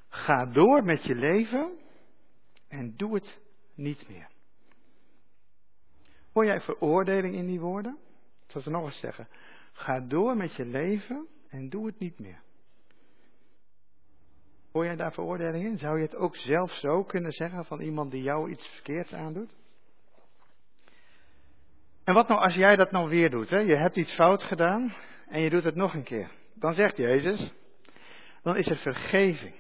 [0.08, 1.78] Ga door met je leven
[2.68, 3.38] en doe het
[3.74, 4.28] niet meer.
[6.36, 7.98] Hoor jij veroordeling in die woorden?
[8.44, 9.28] Ik zal ze nog eens zeggen.
[9.72, 12.42] Ga door met je leven en doe het niet meer.
[14.72, 15.78] Hoor jij daar veroordeling in?
[15.78, 19.56] Zou je het ook zelf zo kunnen zeggen van iemand die jou iets verkeerds aandoet?
[22.04, 23.50] En wat nou als jij dat nou weer doet?
[23.50, 23.58] Hè?
[23.58, 24.94] Je hebt iets fout gedaan
[25.28, 26.30] en je doet het nog een keer.
[26.54, 27.52] Dan zegt Jezus,
[28.42, 29.54] dan is er vergeving.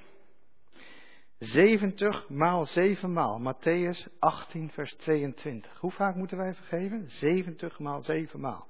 [1.38, 3.38] 70 maal 7 maal.
[3.38, 5.78] Matthäus 18, vers 22.
[5.80, 7.10] Hoe vaak moeten wij vergeven?
[7.10, 8.66] 70 maal 7 maal.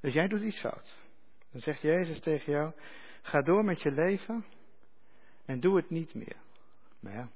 [0.00, 0.98] Dus jij doet iets fout.
[1.52, 2.72] Dan zegt Jezus tegen jou:
[3.22, 4.44] ga door met je leven
[5.44, 6.36] en doe het niet meer.
[7.00, 7.28] Maar ja,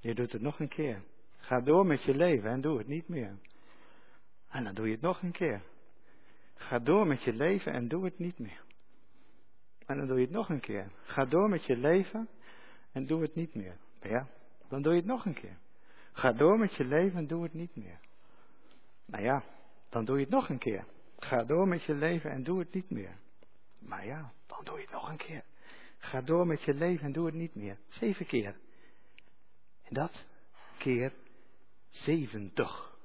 [0.00, 1.02] je doet het nog een keer.
[1.36, 3.38] Ga door met je leven en doe het niet meer.
[4.48, 5.62] En dan doe je het nog een keer.
[6.54, 8.64] Ga door met je leven en doe het niet meer.
[9.86, 10.92] En dan doe je het nog een keer.
[11.02, 12.28] Ga door met je leven
[12.92, 13.76] en doe het niet meer.
[14.02, 14.28] Ja,
[14.68, 15.58] dan doe je het nog een keer.
[16.12, 17.98] Ga door met je leven en doe het niet meer.
[19.04, 19.42] Nou ja,
[19.88, 20.84] dan doe je het nog een keer.
[21.18, 23.16] Ga door met je leven en doe het niet meer.
[23.78, 25.44] Maar ja, dan doe je het nog een keer.
[25.98, 27.78] Ga door met je leven en doe het niet meer.
[27.88, 28.56] Zeven keer.
[29.82, 30.24] En dat
[30.78, 31.12] keer
[31.88, 32.96] 70.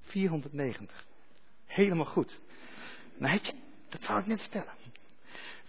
[0.00, 1.06] 490.
[1.64, 2.40] Helemaal goed.
[3.16, 3.40] Nou,
[3.88, 4.79] dat wou ik net vertellen.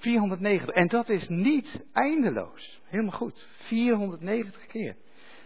[0.02, 0.76] 490.
[0.76, 2.82] En dat is niet eindeloos.
[2.86, 3.48] Helemaal goed.
[3.58, 4.96] 490 keer.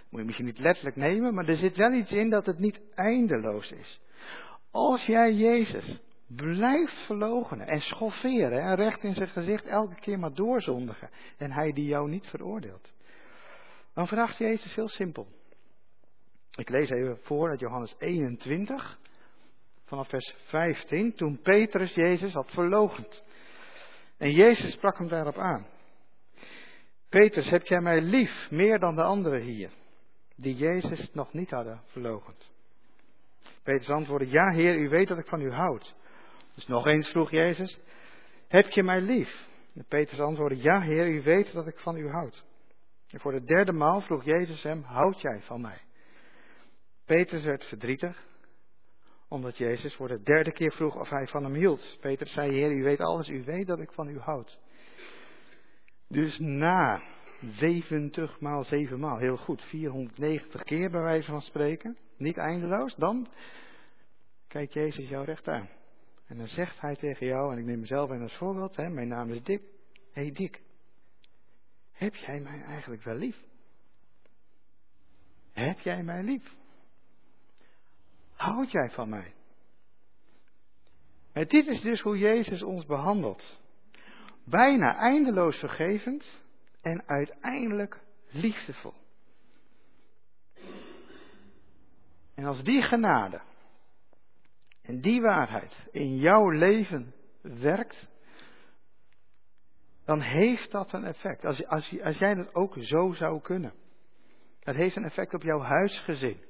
[0.10, 2.80] Moet je misschien niet letterlijk nemen, maar er zit wel iets in dat het niet
[2.95, 3.99] eindeloos is.
[4.72, 10.34] Als jij Jezus blijft verlogenen en schofferen en recht in zijn gezicht elke keer maar
[10.34, 12.93] doorzondigen en hij die jou niet veroordeelt,
[13.93, 15.28] dan vraagt Jezus heel simpel.
[16.58, 18.99] Ik lees even voor uit Johannes 21,
[19.86, 23.24] vanaf vers 15, toen Petrus Jezus had verlogend.
[24.18, 25.66] En Jezus sprak hem daarop aan.
[27.09, 29.70] Petrus, heb jij mij lief meer dan de anderen hier,
[30.36, 32.51] die Jezus nog niet hadden verlogend?
[33.63, 35.95] Petrus antwoordde, ja Heer, u weet dat ik van u houd.
[36.55, 37.80] Dus nog eens vroeg Jezus,
[38.47, 39.47] heb je mij lief?
[39.76, 42.43] En Petrus antwoordde, ja Heer, u weet dat ik van u houd.
[43.09, 45.82] En voor de derde maal vroeg Jezus hem, houd jij van mij?
[47.05, 48.24] Petrus werd verdrietig,
[49.36, 51.97] omdat Jezus voor de derde keer vroeg of hij van hem hield.
[52.01, 54.59] Petrus zei, Heer, u weet alles, u weet dat ik van u houd.
[56.07, 57.01] Dus na
[57.41, 63.27] 70 maal 7 maal, heel goed, 490 keer bij wijze van spreken, niet eindeloos, dan
[64.47, 65.69] kijkt Jezus jou recht aan.
[66.27, 69.07] En dan zegt hij tegen jou, en ik neem mezelf in als voorbeeld, hè, mijn
[69.07, 69.61] naam is Dick.
[70.11, 70.61] Hé hey Dick,
[71.91, 73.38] heb jij mij eigenlijk wel lief?
[75.51, 76.55] Heb jij mij lief?
[78.36, 79.33] Houd jij van mij?
[81.33, 83.59] Dit is dus hoe Jezus ons behandelt.
[84.43, 86.41] Bijna eindeloos vergevend
[86.81, 88.93] en uiteindelijk liefdevol.
[92.36, 93.41] En als die genade
[94.81, 98.07] en die waarheid in jouw leven werkt,
[100.05, 101.45] dan heeft dat een effect.
[101.45, 103.73] Als, als, als jij dat ook zo zou kunnen.
[104.59, 106.43] Dat heeft een effect op jouw huisgezin.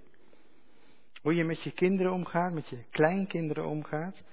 [1.26, 4.24] Hoe je met je kinderen omgaat, met je kleinkinderen omgaat.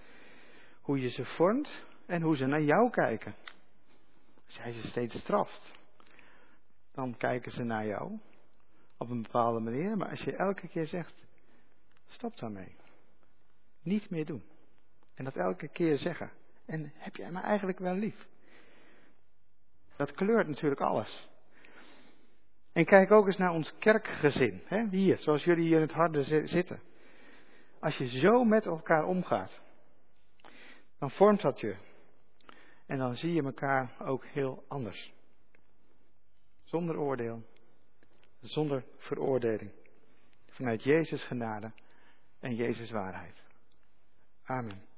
[0.81, 3.35] Hoe je ze vormt en hoe ze naar jou kijken.
[4.47, 5.73] Als jij ze steeds straft,
[6.93, 8.19] dan kijken ze naar jou
[8.99, 9.97] op een bepaalde manier.
[9.97, 11.15] Maar als je elke keer zegt,
[12.07, 12.77] stop daarmee.
[13.83, 14.43] Niet meer doen.
[15.15, 16.31] En dat elke keer zeggen.
[16.67, 18.27] En heb jij me eigenlijk wel lief?
[19.97, 21.31] Dat kleurt natuurlijk alles.
[22.73, 24.63] En kijk ook eens naar ons kerkgezin.
[24.65, 24.89] Hè?
[24.89, 26.81] Hier, zoals jullie hier in het harde zitten.
[27.81, 29.61] Als je zo met elkaar omgaat,
[30.99, 31.77] dan vormt dat je.
[32.87, 35.13] En dan zie je elkaar ook heel anders.
[36.65, 37.43] Zonder oordeel,
[38.41, 39.71] zonder veroordeling.
[40.49, 41.73] Vanuit Jezus genade
[42.41, 43.43] en Jezus waarheid.
[44.45, 44.92] Amen.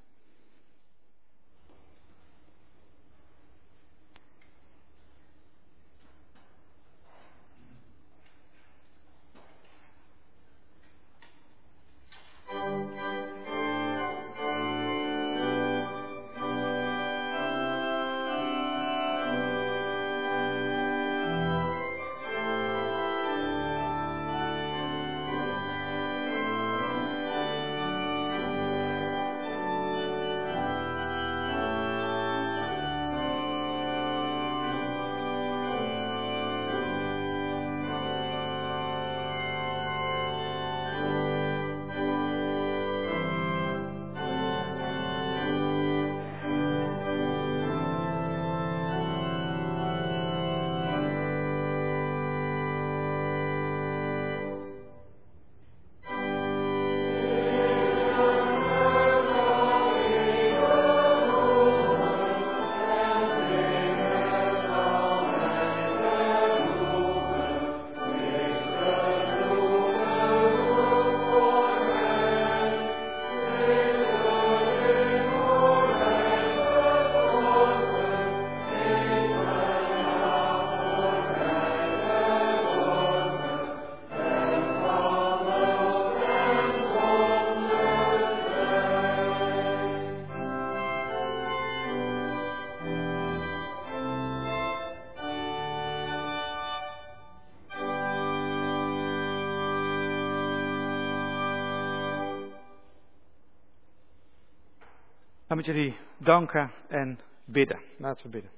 [105.64, 107.80] Jullie danken en bidden.
[107.96, 108.50] Laten we bidden.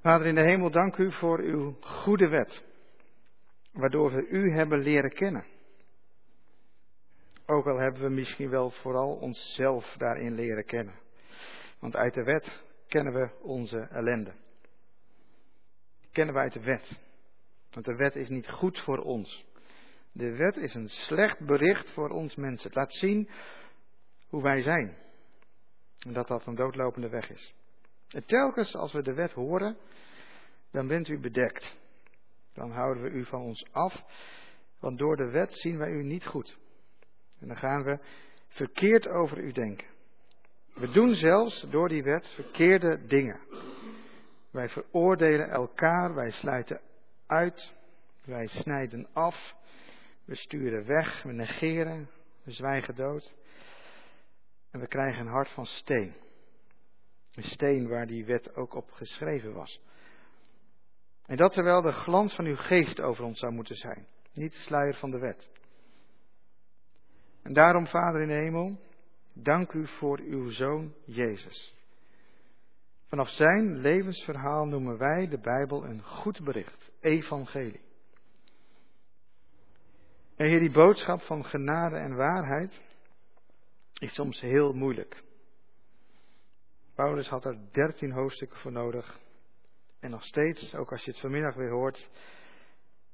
[0.00, 2.62] Vader in de hemel, dank u voor uw goede wet,
[3.72, 5.46] waardoor we u hebben leren kennen.
[7.46, 10.94] Ook al hebben we misschien wel vooral onszelf daarin leren kennen.
[11.78, 14.34] Want uit de wet kennen we onze ellende.
[16.12, 17.00] kennen we uit de wet.
[17.70, 19.44] Want de wet is niet goed voor ons.
[20.16, 22.66] De wet is een slecht bericht voor ons mensen.
[22.66, 23.28] Het laat zien
[24.28, 24.96] hoe wij zijn.
[25.98, 27.54] En dat dat een doodlopende weg is.
[28.08, 29.76] En telkens als we de wet horen,
[30.70, 31.76] dan bent u bedekt.
[32.52, 34.02] Dan houden we u van ons af,
[34.80, 36.58] want door de wet zien wij u niet goed.
[37.40, 37.98] En dan gaan we
[38.48, 39.86] verkeerd over u denken.
[40.74, 43.40] We doen zelfs door die wet verkeerde dingen.
[44.50, 46.80] Wij veroordelen elkaar, wij sluiten
[47.26, 47.72] uit,
[48.24, 49.54] wij snijden af,
[50.24, 52.10] we sturen weg, we negeren,
[52.42, 53.34] we zwijgen dood.
[54.70, 56.14] En we krijgen een hart van steen.
[57.34, 59.80] Een steen waar die wet ook op geschreven was.
[61.26, 64.58] En dat terwijl de glans van uw geest over ons zou moeten zijn, niet de
[64.58, 65.48] sluier van de wet.
[67.42, 68.78] En daarom, Vader in de hemel,
[69.34, 71.74] dank u voor uw Zoon Jezus.
[73.06, 77.83] Vanaf zijn levensverhaal noemen wij de Bijbel een goed bericht, evangelie.
[80.36, 82.80] En hier die boodschap van genade en waarheid
[83.94, 85.22] is soms heel moeilijk.
[86.94, 89.20] Paulus had er dertien hoofdstukken voor nodig.
[90.00, 92.08] En nog steeds, ook als je het vanmiddag weer hoort,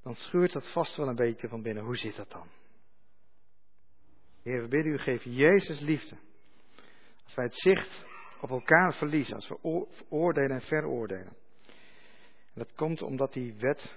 [0.02, 1.84] dan schuurt dat vast wel een beetje van binnen.
[1.84, 2.46] Hoe zit dat dan?
[4.42, 6.16] Heer, we bidden u, geef Jezus liefde.
[7.24, 8.04] Als wij het zicht
[8.40, 11.36] op elkaar verliezen, als we oordelen en veroordelen.
[12.54, 13.96] En dat komt omdat die wet,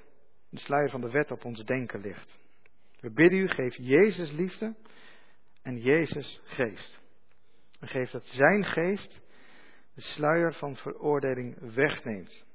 [0.50, 2.42] de sluier van de wet op ons denken ligt.
[3.04, 4.76] We bidden u, geef Jezus liefde
[5.62, 7.00] en Jezus geest.
[7.80, 9.20] En geef dat zijn geest
[9.94, 12.46] de sluier van veroordeling wegneemt.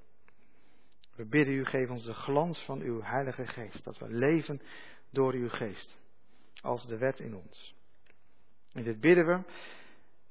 [1.15, 4.61] We bidden u, geef ons de glans van uw Heilige Geest, dat we leven
[5.11, 5.99] door uw Geest,
[6.61, 7.75] als de wet in ons.
[8.73, 9.43] En dit bidden we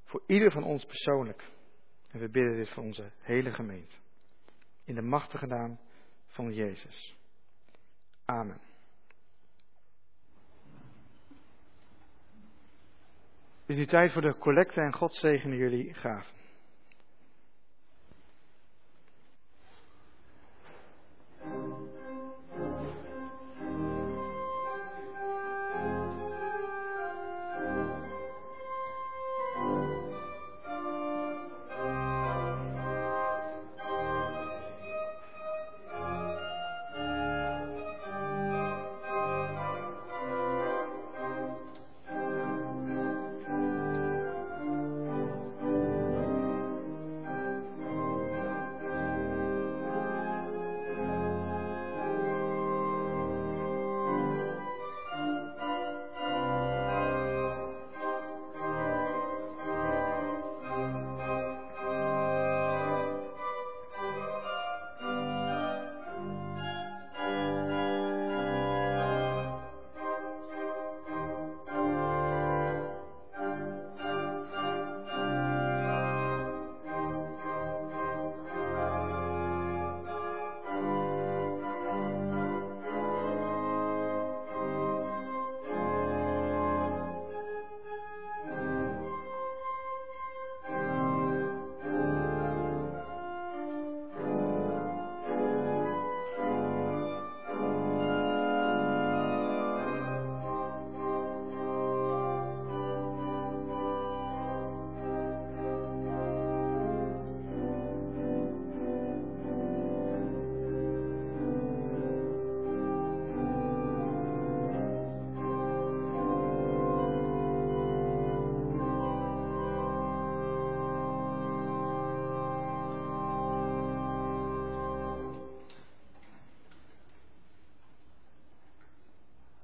[0.04, 1.44] voor ieder van ons persoonlijk.
[2.08, 3.96] En we bidden dit voor onze hele gemeente.
[4.84, 5.80] In de machtige naam
[6.28, 7.18] van Jezus.
[8.26, 8.67] Amen.
[13.68, 16.37] Het is nu tijd voor de collecte en God zegene jullie gaven.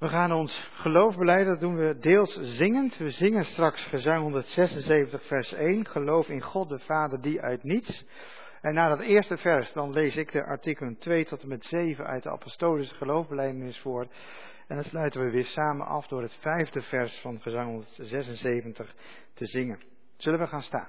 [0.04, 2.96] We gaan ons geloof beleiden, dat doen we deels zingend.
[2.96, 8.04] We zingen straks gezang 176 vers 1, geloof in God de Vader die uit niets.
[8.60, 12.06] En na dat eerste vers, dan lees ik de artikelen 2 tot en met 7
[12.06, 14.06] uit de apostolische geloofbeleidenis voor.
[14.68, 18.94] En dan sluiten we weer samen af door het vijfde vers van gezang 176
[19.34, 19.78] te zingen.
[20.16, 20.88] Zullen we gaan staan?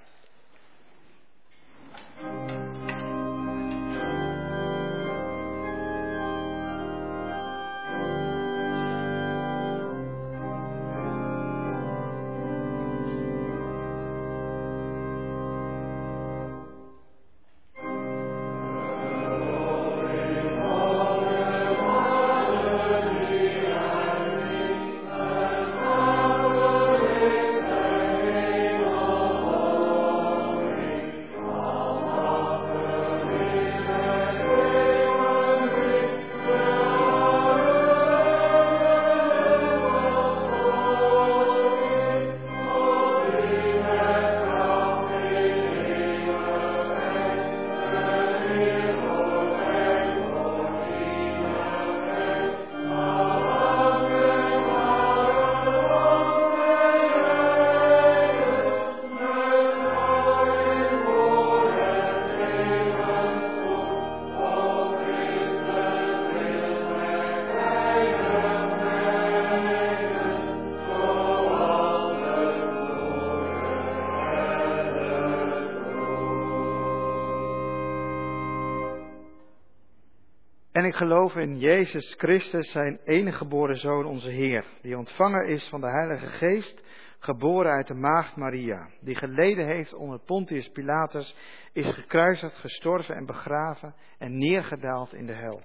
[80.96, 85.68] En ik geloof in Jezus Christus, zijn enige geboren Zoon, onze Heer, die ontvangen is
[85.70, 86.82] van de Heilige Geest,
[87.20, 91.36] geboren uit de Maagd Maria, die geleden heeft onder Pontius Pilatus,
[91.74, 95.62] is gekruisigd, gestorven en begraven en neergedaald in de hel.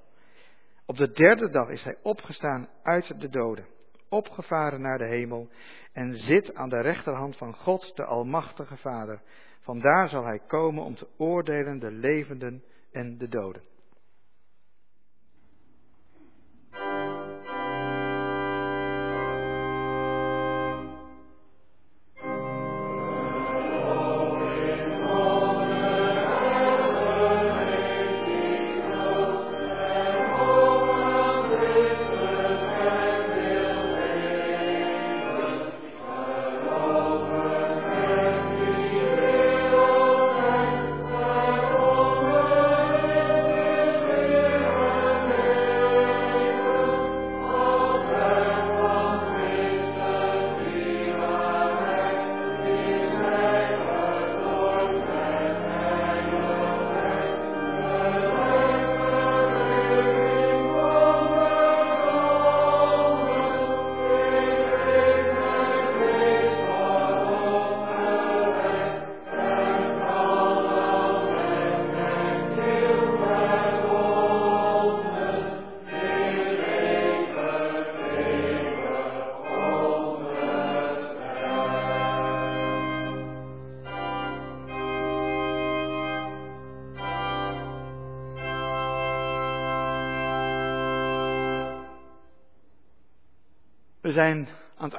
[0.87, 3.67] Op de derde dag is hij opgestaan uit de doden,
[4.09, 5.49] opgevaren naar de hemel
[5.93, 9.23] en zit aan de rechterhand van God, de Almachtige Vader.
[9.61, 13.70] Vandaar zal hij komen om te oordelen de levenden en de doden.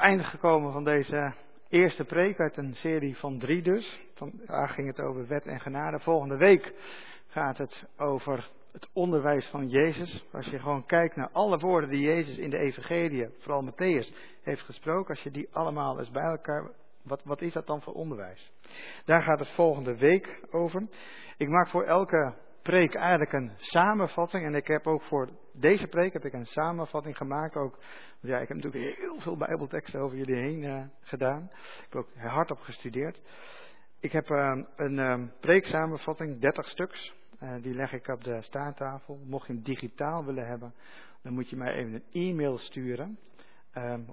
[0.01, 1.33] Het einde gekomen van deze
[1.69, 3.99] eerste preek uit een serie van drie dus.
[4.13, 5.99] Vandaag ging het over wet en genade.
[5.99, 6.73] Volgende week
[7.27, 10.25] gaat het over het onderwijs van Jezus.
[10.31, 14.61] Als je gewoon kijkt naar alle woorden die Jezus in de evangelie, vooral Matthäus, heeft
[14.61, 15.09] gesproken.
[15.09, 16.71] Als je die allemaal eens bij elkaar,
[17.03, 18.51] wat, wat is dat dan voor onderwijs?
[19.05, 20.87] Daar gaat het volgende week over.
[21.37, 24.45] Ik maak voor elke preek eigenlijk een samenvatting.
[24.45, 27.55] En ik heb ook voor deze preek heb ik een samenvatting gemaakt.
[27.55, 27.77] Ook,
[28.19, 31.49] ja, ik heb natuurlijk heel veel bijbelteksten over jullie heen uh, gedaan.
[31.53, 33.21] Ik heb ook hardop gestudeerd.
[33.99, 37.13] Ik heb uh, een uh, preeksamenvatting, 30 stuks.
[37.61, 39.19] die leg ik op de staattafel.
[39.25, 40.73] Mocht je hem digitaal willen hebben,
[41.21, 43.19] dan moet je mij even een e-mail sturen.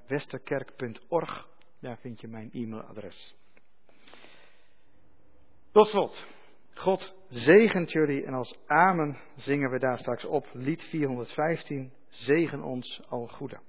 [0.07, 1.49] westerkerk.org,
[1.81, 3.37] daar vind je mijn e-mailadres.
[5.73, 6.38] Tot slot.
[6.79, 13.03] God zegent jullie en als amen zingen we daar straks op lied 415, zegen ons
[13.09, 13.61] al goede.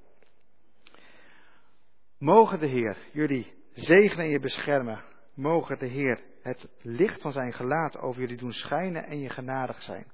[2.17, 5.03] Mogen de Heer jullie zegenen en je beschermen.
[5.33, 9.81] Mogen de Heer het licht van zijn gelaat over jullie doen schijnen en je genadig
[9.81, 10.11] zijn.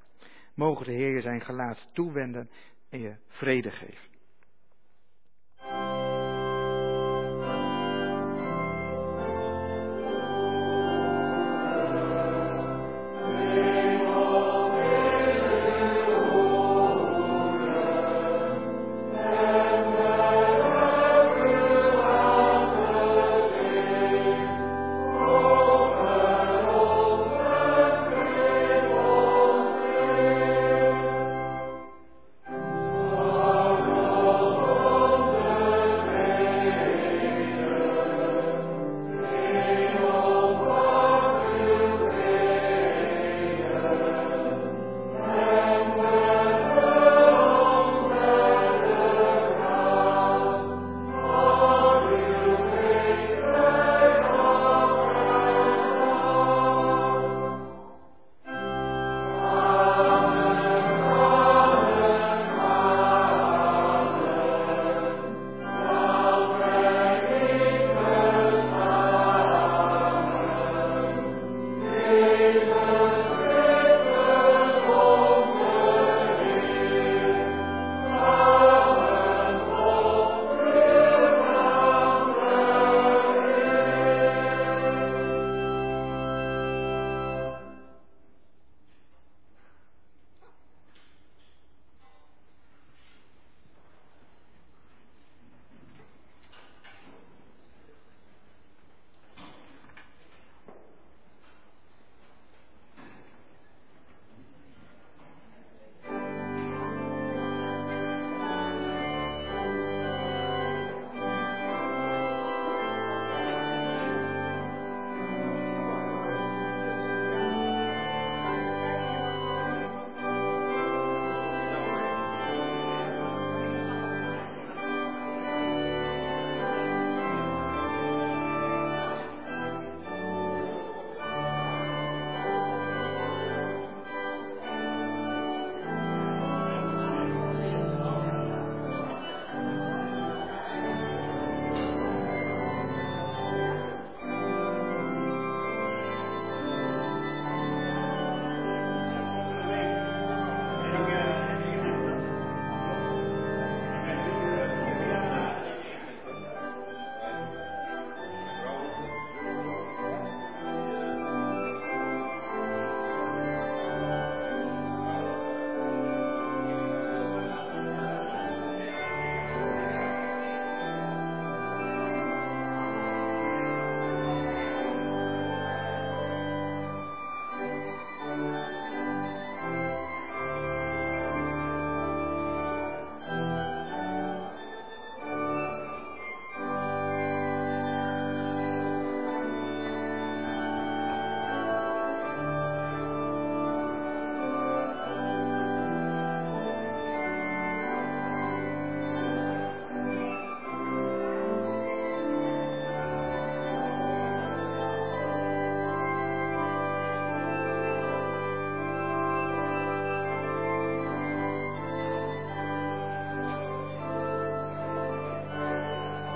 [0.54, 2.50] Mogen de Heer je zijn gelaat toewenden
[2.90, 4.15] en je vrede geven.